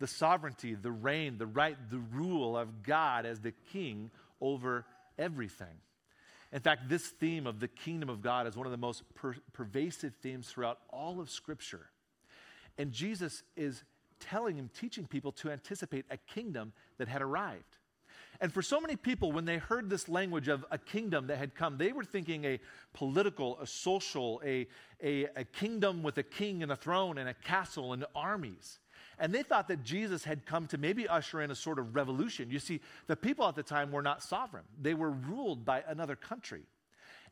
[0.00, 4.10] The sovereignty, the reign, the right, the rule of God as the king
[4.40, 4.84] over
[5.18, 5.66] everything.
[6.52, 9.36] In fact, this theme of the kingdom of God is one of the most per-
[9.52, 11.90] pervasive themes throughout all of Scripture.
[12.78, 13.82] And Jesus is
[14.20, 17.78] telling him, teaching people to anticipate a kingdom that had arrived.
[18.40, 21.54] And for so many people, when they heard this language of a kingdom that had
[21.54, 22.60] come, they were thinking a
[22.92, 24.68] political, a social, a,
[25.02, 28.78] a, a, kingdom with a king and a throne and a castle and armies.
[29.18, 32.48] And they thought that Jesus had come to maybe usher in a sort of revolution.
[32.50, 36.14] You see, the people at the time were not sovereign, they were ruled by another
[36.14, 36.62] country.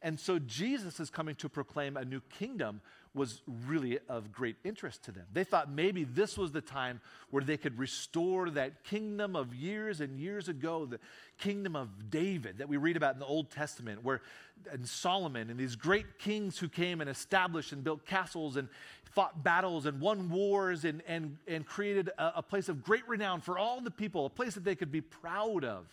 [0.03, 2.81] And so Jesus is coming to proclaim a new kingdom
[3.17, 5.25] was really of great interest to them.
[5.33, 7.01] They thought maybe this was the time
[7.31, 11.01] where they could restore that kingdom of years and years ago, the
[11.39, 14.21] kingdom of David that we read about in the Old Testament, where
[14.71, 18.69] and Solomon and these great kings who came and established and built castles and
[19.05, 23.41] fought battles and won wars and, and, and created a, a place of great renown
[23.41, 25.87] for all the people, a place that they could be proud of.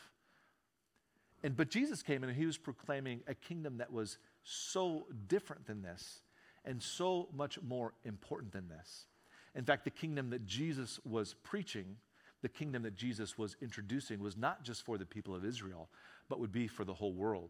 [1.42, 5.82] And but Jesus came and he was proclaiming a kingdom that was so different than
[5.82, 6.23] this
[6.66, 9.08] and so much more important than this.
[9.56, 11.98] In fact, the kingdom that Jesus was preaching,
[12.42, 15.90] the kingdom that Jesus was introducing, was not just for the people of Israel,
[16.30, 17.50] but would be for the whole world.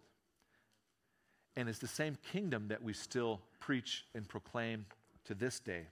[1.56, 4.86] And it's the same kingdom that we still preach and proclaim
[5.26, 5.88] to this day.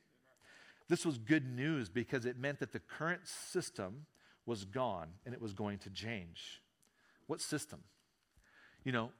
[0.89, 4.05] This was good news because it meant that the current system
[4.45, 6.61] was gone and it was going to change.
[7.27, 7.79] What system?
[8.83, 9.11] You know,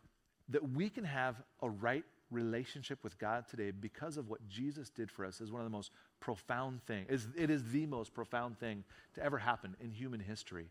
[0.49, 5.11] that we can have a right relationship with God today because of what Jesus did
[5.11, 7.27] for us is one of the most profound things.
[7.35, 8.83] It is the most profound thing
[9.15, 10.67] to ever happen in human history.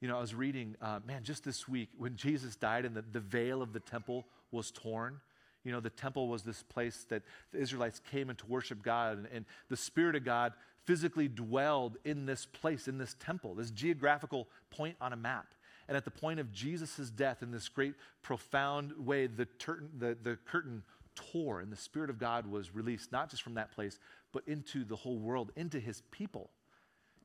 [0.00, 3.04] You know, I was reading, uh, man, just this week when Jesus died and the,
[3.12, 5.20] the veil of the temple was torn.
[5.64, 7.22] You know, the temple was this place that
[7.52, 10.52] the Israelites came in to worship God, and, and the Spirit of God
[10.84, 15.54] physically dwelled in this place, in this temple, this geographical point on a map.
[15.88, 20.16] And at the point of Jesus' death, in this great, profound way, the, tur- the,
[20.22, 20.82] the curtain
[21.14, 23.98] tore and the Spirit of God was released, not just from that place,
[24.32, 26.50] but into the whole world, into his people.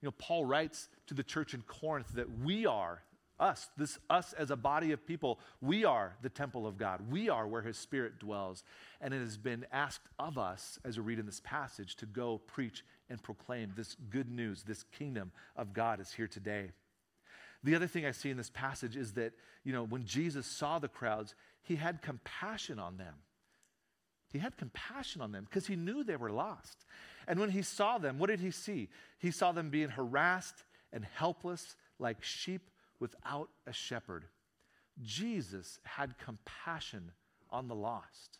[0.01, 3.01] You know, Paul writes to the church in Corinth that we are,
[3.39, 7.01] us, this us as a body of people, we are the temple of God.
[7.10, 8.64] We are where his spirit dwells.
[9.01, 12.39] And it has been asked of us, as we read in this passage, to go
[12.47, 16.72] preach and proclaim this good news, this kingdom of God is here today.
[17.64, 19.34] The other thing I see in this passage is that,
[19.64, 23.16] you know, when Jesus saw the crowds, he had compassion on them.
[24.32, 26.86] He had compassion on them because he knew they were lost.
[27.28, 28.89] And when he saw them, what did he see?
[29.18, 34.26] He saw them being harassed and helpless like sheep without a shepherd.
[35.01, 37.12] Jesus had compassion
[37.49, 38.39] on the lost.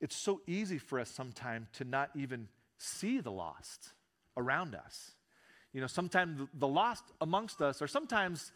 [0.00, 2.48] It's so easy for us sometimes to not even
[2.78, 3.92] see the lost
[4.36, 5.12] around us.
[5.72, 8.52] You know, sometimes the lost amongst us are sometimes,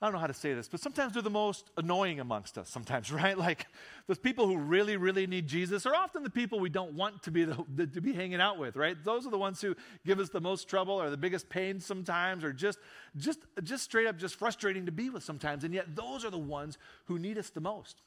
[0.00, 2.68] I don't know how to say this, but sometimes they're the most annoying amongst us,
[2.68, 3.36] sometimes, right?
[3.36, 3.66] Like
[4.06, 7.30] those people who really, really need Jesus are often the people we don't want to
[7.30, 8.96] be, the, the, to be hanging out with, right?
[9.02, 9.74] Those are the ones who
[10.04, 12.78] give us the most trouble or the biggest pain sometimes or just,
[13.16, 15.64] just, just straight up just frustrating to be with sometimes.
[15.64, 18.02] And yet those are the ones who need us the most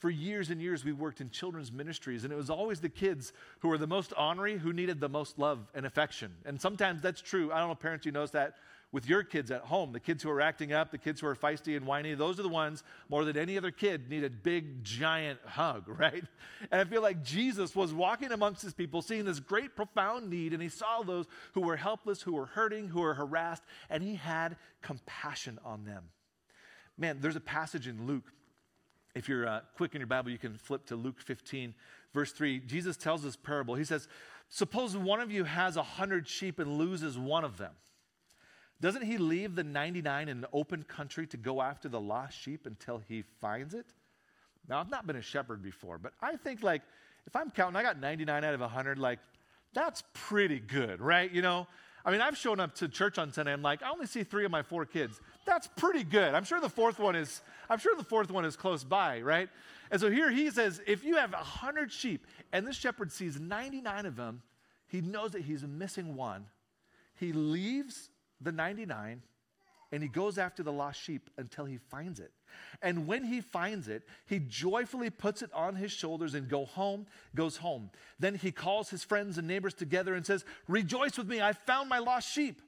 [0.00, 3.32] for years and years we worked in children's ministries and it was always the kids
[3.60, 6.32] who were the most ornery who needed the most love and affection.
[6.46, 7.52] And sometimes that's true.
[7.52, 8.54] I don't know parents you notice that
[8.92, 11.36] with your kids at home the kids who are acting up the kids who are
[11.36, 14.82] feisty and whiny those are the ones more than any other kid need a big
[14.82, 16.24] giant hug right?
[16.72, 20.52] And i feel like jesus was walking amongst his people seeing this great profound need
[20.52, 24.16] and he saw those who were helpless who were hurting who were harassed and he
[24.16, 26.04] had compassion on them.
[26.98, 28.32] Man there's a passage in luke
[29.14, 31.74] if you're uh, quick in your Bible, you can flip to Luke 15,
[32.14, 32.60] verse 3.
[32.60, 33.74] Jesus tells this parable.
[33.74, 34.08] He says,
[34.48, 37.72] Suppose one of you has a hundred sheep and loses one of them.
[38.80, 42.66] Doesn't he leave the 99 in an open country to go after the lost sheep
[42.66, 43.86] until he finds it?
[44.68, 46.82] Now, I've not been a shepherd before, but I think, like,
[47.26, 49.18] if I'm counting, I got 99 out of 100, like,
[49.72, 51.30] that's pretty good, right?
[51.30, 51.66] You know,
[52.04, 53.52] I mean, I've shown up to church on Sunday.
[53.52, 55.20] I'm like, I only see three of my four kids.
[55.44, 56.34] That's pretty good.
[56.34, 57.42] I'm sure the fourth one is.
[57.68, 59.48] I'm sure the fourth one is close by, right?
[59.90, 64.06] And so here he says, if you have hundred sheep and this shepherd sees 99
[64.06, 64.42] of them,
[64.86, 66.46] he knows that he's missing one.
[67.14, 69.22] He leaves the 99
[69.92, 72.32] and he goes after the lost sheep until he finds it.
[72.82, 77.06] And when he finds it, he joyfully puts it on his shoulders and go home,
[77.34, 77.90] goes home.
[78.18, 81.88] Then he calls his friends and neighbors together and says, "Rejoice with me, I found
[81.88, 82.62] my lost sheep."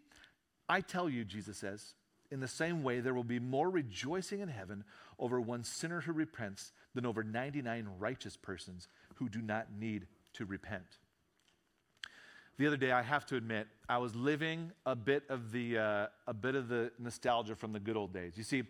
[0.69, 1.95] I tell you, Jesus says,
[2.33, 4.85] in the same way there will be more rejoicing in heaven
[5.19, 10.47] over one sinner who repents than over 99 righteous persons who do not need to
[10.47, 10.99] repent.
[12.59, 16.07] The other day, I have to admit, I was living a bit of the uh,
[16.27, 18.35] a bit of the nostalgia from the good old days.
[18.37, 18.65] You see,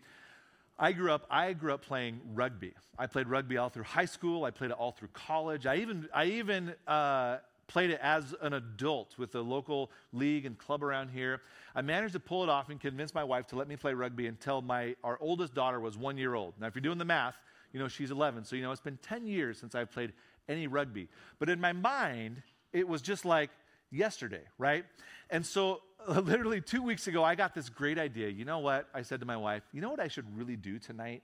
[0.79, 2.75] I grew up I grew up playing rugby.
[2.99, 4.45] I played rugby all through high school.
[4.45, 5.67] I played it all through college.
[5.67, 10.57] I even I even uh, played it as an adult with the local league and
[10.59, 11.41] club around here.
[11.75, 14.27] I managed to pull it off and convince my wife to let me play rugby
[14.27, 16.55] until my our oldest daughter was one year old.
[16.61, 17.37] Now, if you're doing the math,
[17.73, 18.45] you know she's 11.
[18.45, 20.13] So you know it's been 10 years since I've played
[20.49, 21.09] any rugby.
[21.39, 23.51] But in my mind, it was just like
[23.93, 24.85] yesterday, right?
[25.31, 28.29] And so, literally two weeks ago, I got this great idea.
[28.29, 28.89] You know what?
[28.95, 31.23] I said to my wife, you know what I should really do tonight?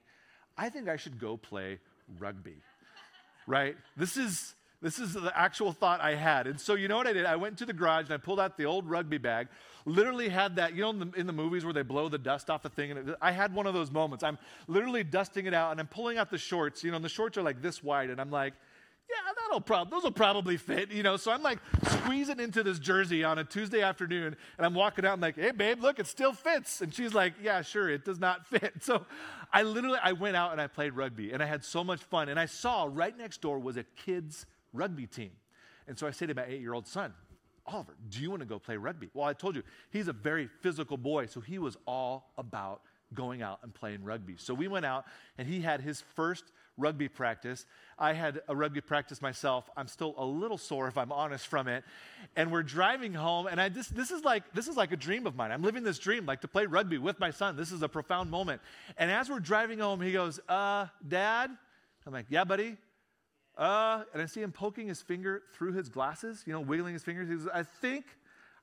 [0.57, 1.79] I think I should go play
[2.19, 2.57] rugby,
[3.47, 3.75] right?
[3.97, 4.55] This is.
[4.81, 6.47] This is the actual thought I had.
[6.47, 7.25] And so, you know what I did?
[7.25, 9.49] I went to the garage and I pulled out the old rugby bag,
[9.83, 12.49] literally had that, you know, in the, in the movies where they blow the dust
[12.49, 12.91] off the thing.
[12.91, 14.23] And it, I had one of those moments.
[14.23, 14.37] I'm
[14.69, 16.81] literally dusting it out and I'm pulling out the shorts.
[16.81, 18.09] You know, and the shorts are like this wide.
[18.09, 18.53] And I'm like,
[19.09, 21.17] yeah, that'll prob- those will probably fit, you know.
[21.17, 25.13] So I'm like squeezing into this jersey on a Tuesday afternoon, and I'm walking out
[25.13, 26.81] and like, hey, babe, look, it still fits.
[26.81, 28.73] And she's like, yeah, sure, it does not fit.
[28.81, 29.05] So
[29.51, 32.29] I literally I went out and I played rugby, and I had so much fun.
[32.29, 35.31] And I saw right next door was a kids rugby team.
[35.87, 37.13] And so I say to my eight year old son,
[37.65, 39.09] Oliver, do you want to go play rugby?
[39.13, 42.81] Well, I told you, he's a very physical boy, so he was all about
[43.13, 44.35] going out and playing rugby.
[44.37, 45.05] So we went out,
[45.37, 46.45] and he had his first
[46.79, 47.65] rugby practice.
[47.97, 49.69] I had a rugby practice myself.
[49.77, 51.83] I'm still a little sore, if I'm honest, from it.
[52.35, 55.27] And we're driving home, and I this this is like this is like a dream
[55.27, 55.51] of mine.
[55.51, 57.55] I'm living this dream, like to play rugby with my son.
[57.55, 58.61] This is a profound moment.
[58.97, 61.51] And as we're driving home, he goes, "Uh, Dad."
[62.07, 62.77] I'm like, "Yeah, buddy."
[63.59, 67.03] Uh, and I see him poking his finger through his glasses, you know, wiggling his
[67.03, 67.27] fingers.
[67.27, 68.05] He goes, I think,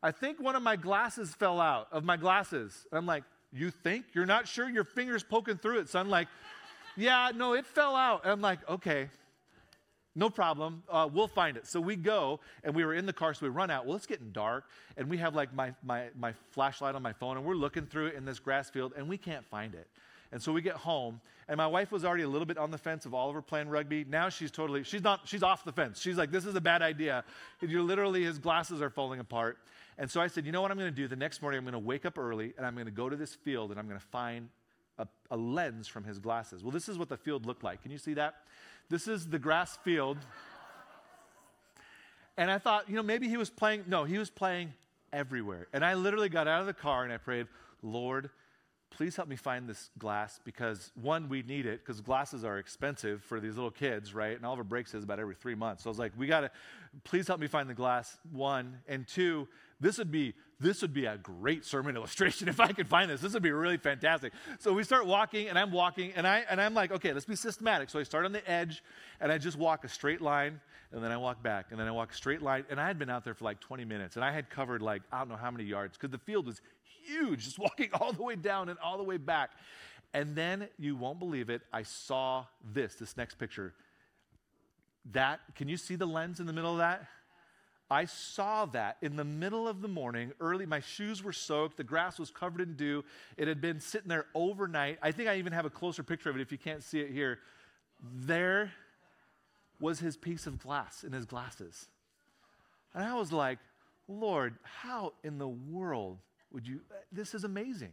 [0.03, 2.87] I think one of my glasses fell out of my glasses.
[2.91, 4.07] And I'm like, you think?
[4.15, 4.69] You're not sure?
[4.69, 6.09] Your finger's poking through it, son.
[6.09, 6.29] Like,
[6.97, 8.23] yeah, no, it fell out.
[8.23, 9.09] And I'm like, okay,
[10.15, 10.83] no problem.
[10.89, 11.67] Uh, we'll find it.
[11.67, 13.87] So we go, and we were in the car, so we run out.
[13.87, 14.65] Well, it's getting dark,
[14.97, 18.07] and we have like my, my, my flashlight on my phone, and we're looking through
[18.07, 19.87] it in this grass field, and we can't find it.
[20.33, 22.79] And so we get home, and my wife was already a little bit on the
[22.79, 24.05] fence of Oliver playing rugby.
[24.09, 26.01] Now she's totally, she's not, she's off the fence.
[26.01, 27.23] She's like, this is a bad idea.
[27.61, 29.59] You're literally, his glasses are falling apart.
[29.99, 31.09] And so I said, you know what I'm going to do?
[31.09, 33.17] The next morning, I'm going to wake up early, and I'm going to go to
[33.17, 34.49] this field, and I'm going to find
[34.99, 36.63] a, a lens from his glasses.
[36.63, 37.83] Well, this is what the field looked like.
[37.83, 38.37] Can you see that?
[38.89, 40.19] This is the grass field.
[42.37, 43.85] And I thought, you know, maybe he was playing.
[43.87, 44.75] No, he was playing
[45.13, 45.69] everywhere.
[45.73, 47.47] And I literally got out of the car and I prayed,
[47.83, 48.31] Lord,
[48.91, 53.23] please help me find this glass because one, we need it because glasses are expensive
[53.23, 54.37] for these little kids, right?
[54.37, 55.83] And Oliver breaks his about every three months.
[55.85, 56.51] So I was like, we got to,
[57.05, 58.79] please help me find the glass, one.
[58.87, 59.49] And two,
[59.81, 63.21] this would be this would be a great sermon illustration if I could find this.
[63.21, 64.33] This would be really fantastic.
[64.59, 67.37] So we start walking, and I'm walking, and I and I'm like, okay, let's be
[67.37, 67.91] systematic.
[67.91, 68.83] So I start on the edge,
[69.21, 70.61] and I just walk a straight line,
[70.93, 72.99] and then I walk back, and then I walk a straight line, and I had
[72.99, 75.37] been out there for like 20 minutes, and I had covered like I don't know
[75.37, 76.61] how many yards because the field was
[77.07, 79.51] huge, just walking all the way down and all the way back.
[80.15, 83.75] And then you won't believe it, I saw this, this next picture.
[85.13, 87.07] That, can you see the lens in the middle of that?
[87.91, 90.67] I saw that in the middle of the morning, early.
[90.67, 91.77] My shoes were soaked.
[91.77, 93.05] The grass was covered in dew.
[93.37, 94.99] It had been sitting there overnight.
[95.03, 97.11] I think I even have a closer picture of it if you can't see it
[97.11, 97.39] here.
[98.03, 98.73] There
[99.81, 101.87] was his piece of glass in his glasses.
[102.93, 103.59] And I was like,
[104.09, 106.19] Lord, how in the world
[106.53, 106.81] would you?
[107.13, 107.93] This is amazing.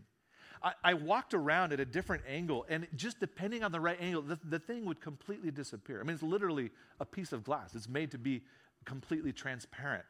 [0.63, 4.21] I, I walked around at a different angle, and just depending on the right angle,
[4.21, 5.99] the, the thing would completely disappear.
[5.99, 7.75] I mean, it's literally a piece of glass.
[7.75, 8.41] It's made to be
[8.84, 10.05] completely transparent.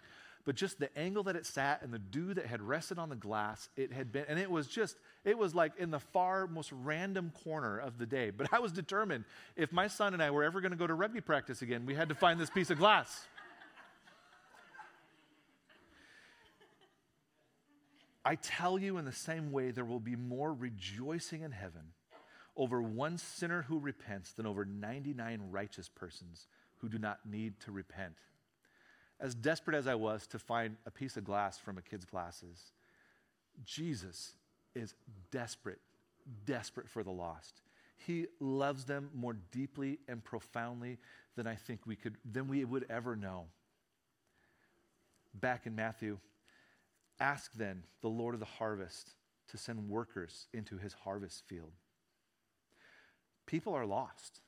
[0.45, 3.15] But just the angle that it sat and the dew that had rested on the
[3.15, 6.71] glass, it had been, and it was just, it was like in the far most
[6.74, 8.30] random corner of the day.
[8.30, 9.24] But I was determined
[9.55, 11.95] if my son and I were ever going to go to rugby practice again, we
[11.95, 13.26] had to find this piece of glass.
[18.26, 21.91] I tell you, in the same way, there will be more rejoicing in heaven
[22.55, 26.47] over one sinner who repents than over 99 righteous persons
[26.78, 28.13] who do not need to repent.
[29.24, 32.74] As desperate as I was to find a piece of glass from a kid's glasses,
[33.63, 34.34] Jesus
[34.76, 34.95] is
[35.32, 35.80] desperate,
[36.45, 37.61] desperate for the lost.
[37.95, 40.97] He loves them more deeply and profoundly
[41.38, 43.45] than I think we could, than we would ever know.
[45.34, 46.17] Back in Matthew,
[47.17, 49.11] ask then the Lord of the harvest
[49.47, 51.71] to send workers into his harvest field.
[53.45, 54.41] People are lost,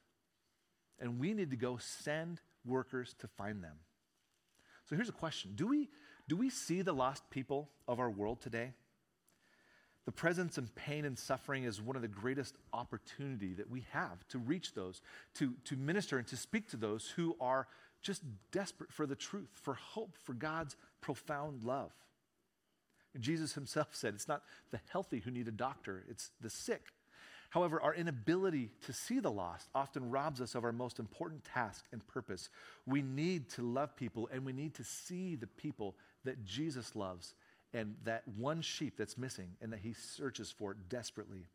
[0.99, 3.78] and we need to go send workers to find them.
[4.89, 5.89] So here's a question Do we,
[6.27, 8.73] do we see the lost people of our world today?
[10.05, 14.27] The presence and pain and suffering is one of the greatest opportunity that we have
[14.27, 15.01] to reach those,
[15.36, 17.67] to, to minister and to speak to those who are
[18.03, 18.21] just
[18.51, 21.91] desperate for the truth, for hope, for God's profound love.
[23.19, 26.83] Jesus himself said, It's not the healthy who need a doctor, it's the sick.
[27.56, 31.86] However, our inability to see the lost often robs us of our most important task
[31.93, 32.49] and purpose.
[32.86, 35.95] We need to love people and we need to see the people
[36.26, 37.34] that Jesus loves
[37.74, 41.45] and that one sheep that's missing and that he searches for desperately.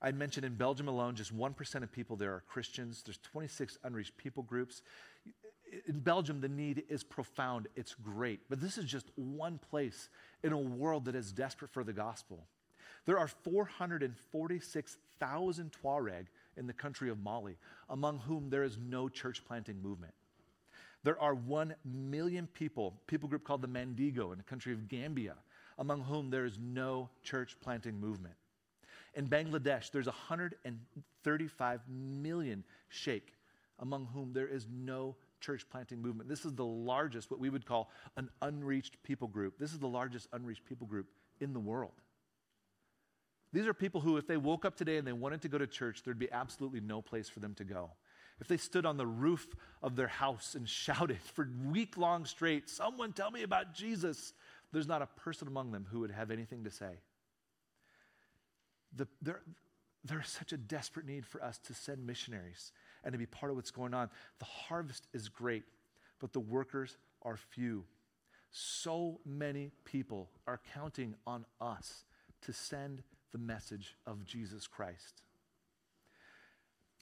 [0.00, 3.02] I mentioned in Belgium alone, just 1% of people there are Christians.
[3.04, 4.82] There's 26 unreached people groups.
[5.88, 7.66] In Belgium, the need is profound.
[7.74, 8.42] It's great.
[8.48, 10.10] But this is just one place
[10.44, 12.46] in a world that is desperate for the gospel.
[13.04, 13.28] There are
[15.18, 17.56] 446,000 Tuareg in the country of Mali,
[17.88, 20.14] among whom there is no church planting movement.
[21.04, 25.34] There are 1 million people, people group called the Mandingo in the country of Gambia,
[25.78, 28.34] among whom there is no church planting movement.
[29.14, 33.34] In Bangladesh, there's 135 million Sheikh,
[33.78, 36.28] among whom there is no church planting movement.
[36.28, 39.56] This is the largest, what we would call an unreached people group.
[39.58, 41.06] This is the largest unreached people group
[41.40, 41.92] in the world.
[43.52, 45.66] These are people who, if they woke up today and they wanted to go to
[45.66, 47.90] church, there'd be absolutely no place for them to go.
[48.40, 49.48] if they stood on the roof
[49.82, 54.32] of their house and shouted for week long straight, Someone tell me about Jesus,
[54.72, 57.00] there's not a person among them who would have anything to say.
[58.94, 59.40] The, there,
[60.04, 62.72] there's such a desperate need for us to send missionaries
[63.04, 64.10] and to be part of what's going on.
[64.38, 65.64] The harvest is great,
[66.20, 67.84] but the workers are few.
[68.50, 72.04] So many people are counting on us
[72.42, 73.02] to send
[73.32, 75.22] the message of Jesus Christ.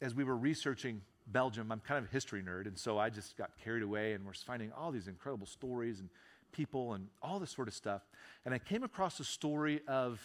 [0.00, 3.36] As we were researching Belgium, I'm kind of a history nerd, and so I just
[3.36, 6.08] got carried away and was finding all these incredible stories and
[6.52, 8.02] people and all this sort of stuff.
[8.44, 10.20] And I came across a story of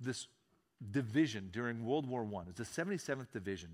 [0.00, 0.26] this
[0.90, 2.50] division during World War I.
[2.50, 3.70] It's the 77th Division.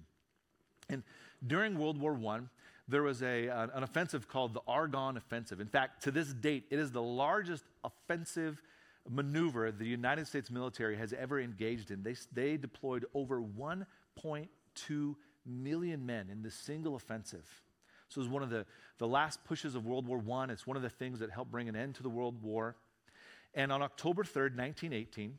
[0.89, 1.03] And
[1.47, 2.41] during World War I,
[2.89, 5.61] there was a, an offensive called the Argonne Offensive.
[5.61, 8.61] In fact, to this date, it is the largest offensive
[9.09, 12.03] maneuver the United States military has ever engaged in.
[12.03, 15.15] They, they deployed over 1.2
[15.47, 17.47] million men in this single offensive.
[18.09, 18.67] So it was one of the,
[18.99, 20.53] the last pushes of World War I.
[20.53, 22.77] It's one of the things that helped bring an end to the World War.
[23.55, 25.39] And on October 3rd, 1918,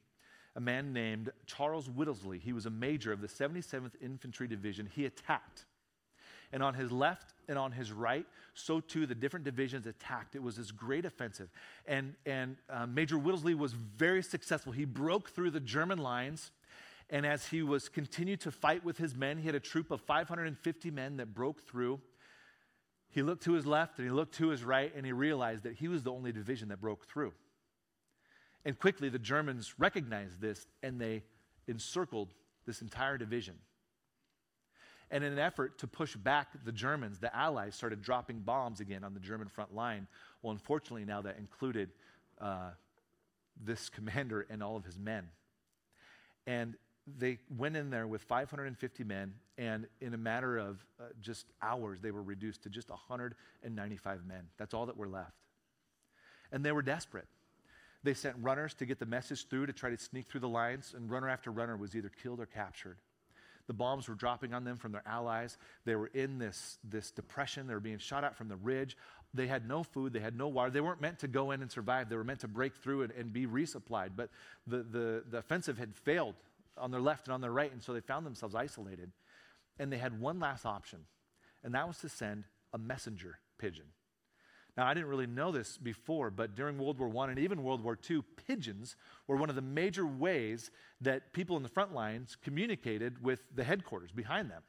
[0.56, 5.06] a man named Charles Whittlesey, he was a major of the 77th Infantry Division, he
[5.06, 5.66] attacked.
[6.54, 10.36] And on his left and on his right, so too the different divisions attacked.
[10.36, 11.50] It was this great offensive.
[11.86, 14.74] And, and uh, Major Whittlesey was very successful.
[14.74, 16.52] He broke through the German lines.
[17.10, 20.02] And as he was continued to fight with his men, he had a troop of
[20.02, 22.00] 550 men that broke through.
[23.10, 25.74] He looked to his left and he looked to his right, and he realized that
[25.74, 27.34] he was the only division that broke through.
[28.64, 31.24] And quickly, the Germans recognized this and they
[31.68, 32.30] encircled
[32.66, 33.56] this entire division.
[35.12, 39.04] And in an effort to push back the Germans, the Allies started dropping bombs again
[39.04, 40.08] on the German front line.
[40.42, 41.90] Well, unfortunately, now that included
[42.40, 42.72] uh,
[43.64, 45.28] this commander and all of his men.
[46.48, 46.76] And
[47.20, 52.00] they went in there with 550 men, and in a matter of uh, just hours,
[52.00, 54.44] they were reduced to just 195 men.
[54.58, 55.34] That's all that were left.
[56.52, 57.28] And they were desperate.
[58.04, 60.94] They sent runners to get the message through to try to sneak through the lines,
[60.96, 62.98] and runner after runner was either killed or captured.
[63.72, 65.58] The bombs were dropping on them from their allies.
[65.86, 67.68] They were in this, this depression.
[67.68, 68.98] They were being shot at from the ridge.
[69.34, 70.12] They had no food.
[70.12, 70.72] They had no water.
[70.72, 72.10] They weren't meant to go in and survive.
[72.10, 74.10] They were meant to break through and, and be resupplied.
[74.18, 74.30] But
[74.68, 76.36] the, the, the offensive had failed
[76.78, 79.10] on their left and on their right, and so they found themselves isolated.
[79.80, 81.06] And they had one last option,
[81.64, 82.44] and that was to send
[82.74, 83.86] a messenger pigeon.
[84.78, 87.84] Now, I didn't really know this before, but during World War I and even World
[87.84, 88.96] War II, pigeons
[89.28, 93.64] were one of the major ways that people in the front lines communicated with the
[93.64, 94.64] headquarters behind them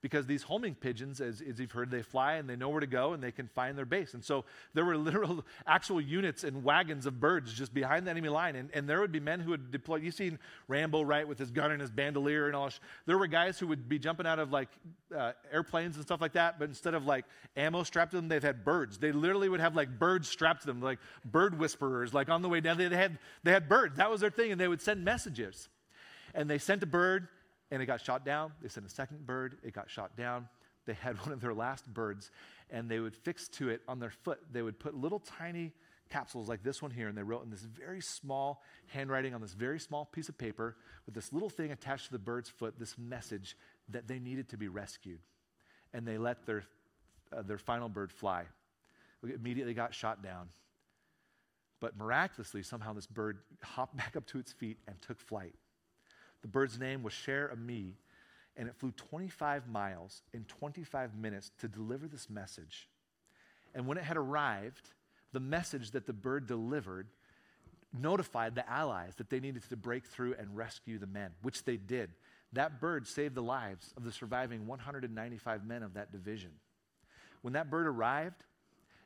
[0.00, 2.86] because these homing pigeons, as, as, you've heard, they fly and they know where to
[2.86, 4.14] go and they can find their base.
[4.14, 8.28] And so there were literal actual units and wagons of birds just behind the enemy
[8.28, 8.54] line.
[8.54, 9.96] And, and there would be men who would deploy.
[9.96, 10.38] You've seen
[10.68, 12.70] Rambo, right, with his gun and his bandolier and all.
[13.06, 14.68] There were guys who would be jumping out of like
[15.16, 17.24] uh, airplanes and stuff like that, but instead of like
[17.56, 18.98] ammo strapped to them, they've had birds.
[18.98, 22.48] They literally would have like birds strapped to them, like bird whisperers, like on the
[22.48, 22.78] way down.
[22.78, 23.96] They, they had, they had birds.
[23.96, 24.52] That was their thing.
[24.52, 25.68] And they would send messages.
[26.34, 27.28] And they sent a bird
[27.70, 28.52] and it got shot down.
[28.62, 30.48] They sent a second bird, it got shot down.
[30.86, 32.30] They had one of their last birds,
[32.70, 34.40] and they would fix to it on their foot.
[34.52, 35.72] They would put little tiny
[36.08, 39.52] capsules like this one here, and they wrote in this very small handwriting on this
[39.52, 42.96] very small piece of paper with this little thing attached to the bird's foot, this
[42.98, 43.56] message
[43.90, 45.20] that they needed to be rescued.
[45.92, 46.64] And they let their,
[47.36, 48.44] uh, their final bird fly.
[49.22, 50.48] It immediately got shot down.
[51.80, 55.54] But miraculously, somehow this bird hopped back up to its feet and took flight.
[56.42, 57.96] The bird's name was Cher Ami,
[58.56, 62.88] and it flew 25 miles in 25 minutes to deliver this message.
[63.74, 64.90] And when it had arrived,
[65.32, 67.08] the message that the bird delivered
[67.92, 71.76] notified the Allies that they needed to break through and rescue the men, which they
[71.76, 72.10] did.
[72.52, 76.50] That bird saved the lives of the surviving 195 men of that division.
[77.42, 78.44] When that bird arrived,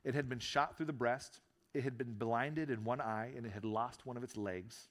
[0.05, 1.41] it had been shot through the breast,
[1.75, 4.89] it had been blinded in one eye, and it had lost one of its legs.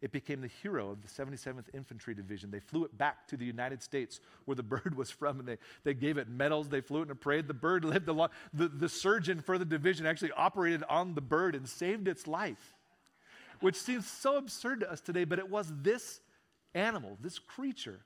[0.00, 2.52] It became the hero of the 77th Infantry Division.
[2.52, 5.58] They flew it back to the United States where the bird was from, and they,
[5.82, 6.68] they gave it medals.
[6.68, 7.48] They flew it in a parade.
[7.48, 8.32] The bird lived a lot.
[8.54, 12.74] The, the surgeon for the division actually operated on the bird and saved its life,
[13.60, 16.20] which seems so absurd to us today, but it was this
[16.74, 18.00] animal, this creature,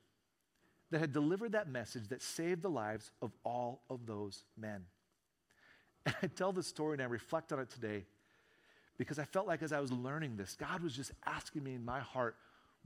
[0.91, 4.85] that had delivered that message that saved the lives of all of those men.
[6.05, 8.07] And I tell this story and I reflect on it today
[9.03, 11.85] because I felt like as I was learning this, God was just asking me in
[11.85, 12.37] my heart,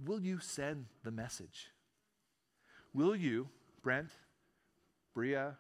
[0.04, 1.68] Will you send the message?
[2.92, 3.48] Will you,
[3.82, 4.10] Brent,
[5.14, 5.56] Bria,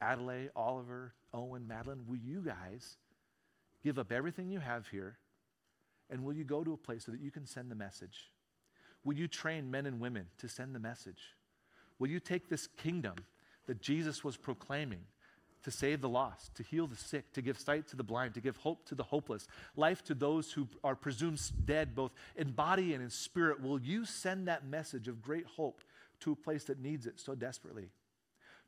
[0.00, 2.96] Adelaide, Oliver, Owen, Madeline, will you guys
[3.82, 5.16] give up everything you have here
[6.10, 8.30] and will you go to a place so that you can send the message?
[9.04, 11.36] Will you train men and women to send the message?
[11.98, 13.14] Will you take this kingdom
[13.66, 15.00] that Jesus was proclaiming
[15.62, 18.40] to save the lost, to heal the sick, to give sight to the blind, to
[18.40, 19.46] give hope to the hopeless,
[19.76, 24.04] life to those who are presumed dead, both in body and in spirit, will you
[24.04, 25.82] send that message of great hope
[26.20, 27.90] to a place that needs it so desperately?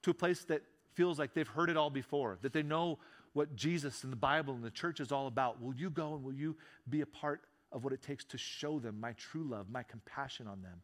[0.02, 0.62] To a place that
[0.94, 2.98] feels like they've heard it all before, that they know
[3.32, 5.62] what Jesus and the Bible and the church is all about.
[5.62, 6.56] Will you go and will you
[6.88, 7.40] be a part
[7.70, 10.82] of what it takes to show them my true love, my compassion on them?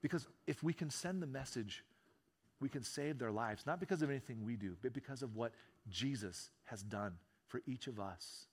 [0.00, 1.82] Because if we can send the message,
[2.60, 5.52] we can save their lives, not because of anything we do, but because of what
[5.88, 7.12] Jesus has done
[7.46, 8.46] for each of us.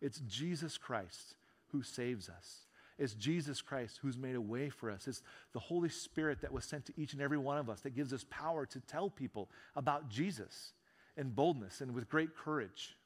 [0.00, 1.34] It's Jesus Christ
[1.68, 2.66] who saves us.
[2.98, 5.08] It's Jesus Christ who's made a way for us.
[5.08, 7.94] It's the Holy Spirit that was sent to each and every one of us that
[7.94, 10.72] gives us power to tell people about Jesus
[11.16, 12.96] in boldness and with great courage.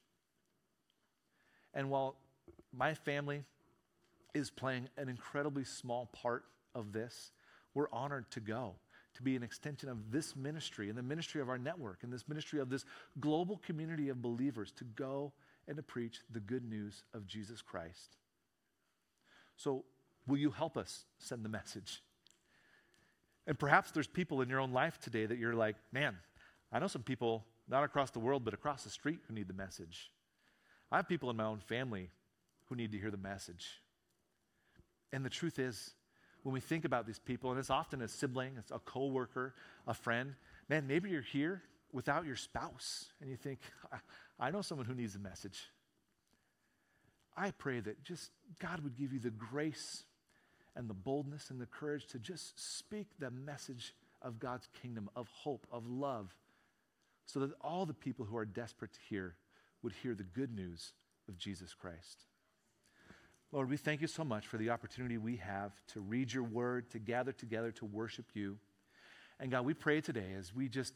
[1.73, 2.17] And while
[2.73, 3.45] my family
[4.35, 6.45] is playing an incredibly small part
[6.75, 7.33] of this,
[7.75, 8.75] we're honored to go,
[9.17, 12.29] to be an extension of this ministry and the ministry of our network and this
[12.29, 12.85] ministry of this
[13.19, 15.33] global community of believers to go
[15.67, 18.17] and to preach the good news of Jesus Christ.
[19.57, 19.85] So,
[20.27, 22.03] will you help us send the message?
[23.47, 26.17] And perhaps there's people in your own life today that you're like, man,
[26.73, 29.55] I know some people, not across the world, but across the street, who need the
[29.55, 30.11] message.
[30.91, 32.11] I have people in my own family
[32.69, 33.81] who need to hear the message.
[35.13, 35.95] And the truth is,
[36.47, 39.53] when we think about these people, and it's often a sibling, it's a coworker,
[39.85, 40.37] a friend,
[40.69, 43.59] man, maybe you're here without your spouse, and you think,
[44.39, 45.65] I know someone who needs a message.
[47.37, 48.31] I pray that just
[48.61, 50.05] God would give you the grace
[50.77, 53.93] and the boldness and the courage to just speak the message
[54.23, 56.33] of God's kingdom, of hope, of love,
[57.25, 59.35] so that all the people who are desperate to hear
[59.83, 60.93] would hear the good news
[61.29, 62.27] of Jesus Christ.
[63.53, 66.91] Lord, we thank you so much for the opportunity we have to read your word,
[66.91, 68.59] to gather together to worship you.
[69.39, 70.95] And God, we pray today as we just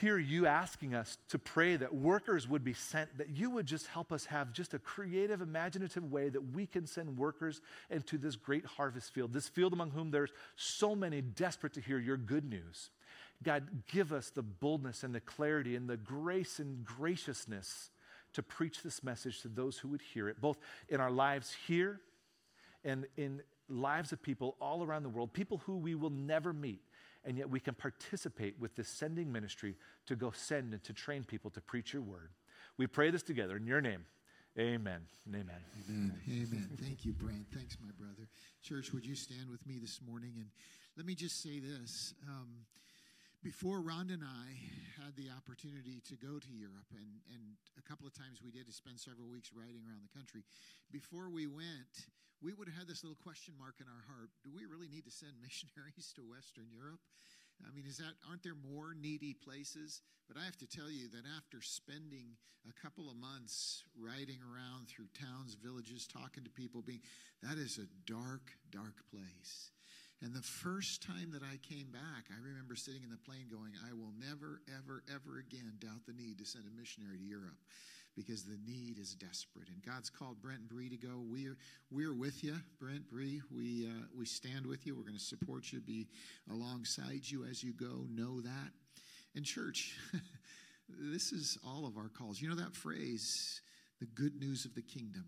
[0.00, 3.86] hear you asking us to pray that workers would be sent, that you would just
[3.88, 7.60] help us have just a creative, imaginative way that we can send workers
[7.90, 11.98] into this great harvest field, this field among whom there's so many desperate to hear
[11.98, 12.90] your good news.
[13.42, 17.90] God, give us the boldness and the clarity and the grace and graciousness
[18.34, 20.58] to preach this message to those who would hear it, both
[20.88, 22.00] in our lives here
[22.84, 26.82] and in lives of people all around the world, people who we will never meet.
[27.24, 29.76] And yet we can participate with this sending ministry
[30.06, 32.30] to go send and to train people to preach your word.
[32.76, 34.04] We pray this together in your name.
[34.58, 35.00] Amen.
[35.28, 35.50] Amen.
[35.88, 36.20] Amen.
[36.28, 36.68] Amen.
[36.80, 37.46] Thank you, Brent.
[37.52, 38.28] Thanks, my brother.
[38.62, 40.32] Church, would you stand with me this morning?
[40.36, 40.46] And
[40.96, 42.14] let me just say this.
[42.28, 42.48] Um,
[43.44, 44.56] before Rhonda and I
[44.96, 47.44] had the opportunity to go to Europe, and, and
[47.76, 50.48] a couple of times we did to spend several weeks riding around the country,
[50.88, 52.08] before we went,
[52.40, 55.04] we would have had this little question mark in our heart do we really need
[55.04, 57.04] to send missionaries to Western Europe?
[57.62, 60.00] I mean, is that aren't there more needy places?
[60.26, 64.88] But I have to tell you that after spending a couple of months riding around
[64.88, 67.04] through towns, villages, talking to people, being
[67.44, 69.70] that is a dark, dark place.
[70.22, 73.72] And the first time that I came back, I remember sitting in the plane going,
[73.86, 77.58] I will never, ever, ever again doubt the need to send a missionary to Europe
[78.16, 79.68] because the need is desperate.
[79.68, 81.22] And God's called Brent and Bree to go.
[81.28, 81.56] We're,
[81.90, 83.42] we're with you, Brent, Bree.
[83.50, 84.94] We, uh, we stand with you.
[84.94, 86.08] We're going to support you, be
[86.50, 88.06] alongside you as you go.
[88.08, 88.70] Know that.
[89.34, 89.98] And, church,
[90.88, 92.40] this is all of our calls.
[92.40, 93.60] You know that phrase,
[94.00, 95.26] the good news of the kingdom,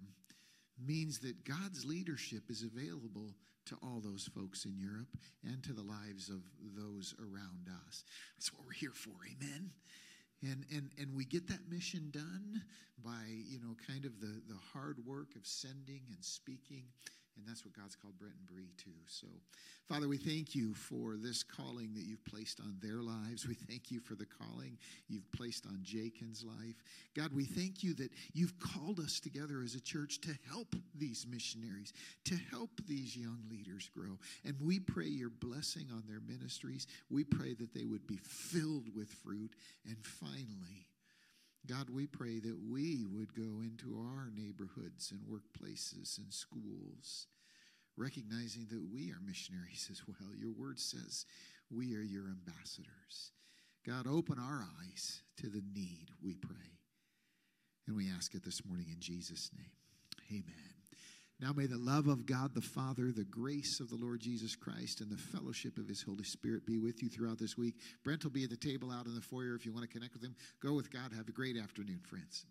[0.84, 3.34] means that God's leadership is available
[3.66, 6.42] to all those folks in Europe and to the lives of
[6.76, 8.04] those around us.
[8.36, 9.70] That's what we're here for, amen.
[10.42, 12.62] And, and, and we get that mission done
[13.04, 16.84] by, you know, kind of the, the hard work of sending and speaking.
[17.36, 18.90] And that's what God's called Brent and Bree too.
[19.06, 19.26] So,
[19.88, 23.46] Father, we thank you for this calling that you've placed on their lives.
[23.46, 24.78] We thank you for the calling
[25.08, 26.82] you've placed on Jakin's life.
[27.14, 31.26] God, we thank you that you've called us together as a church to help these
[31.30, 31.92] missionaries,
[32.24, 34.18] to help these young leaders grow.
[34.44, 36.86] And we pray your blessing on their ministries.
[37.10, 39.52] We pray that they would be filled with fruit.
[39.86, 40.88] And finally,
[41.66, 47.26] God, we pray that we would go into our neighborhoods and workplaces and schools,
[47.96, 50.34] recognizing that we are missionaries as well.
[50.36, 51.26] Your word says
[51.70, 53.32] we are your ambassadors.
[53.84, 56.80] God, open our eyes to the need, we pray.
[57.86, 59.70] And we ask it this morning in Jesus' name.
[60.30, 60.75] Amen.
[61.38, 65.02] Now may the love of God the Father, the grace of the Lord Jesus Christ,
[65.02, 67.74] and the fellowship of his Holy Spirit be with you throughout this week.
[68.04, 70.14] Brent will be at the table out in the foyer if you want to connect
[70.14, 70.34] with him.
[70.62, 71.12] Go with God.
[71.14, 72.46] Have a great afternoon, friends.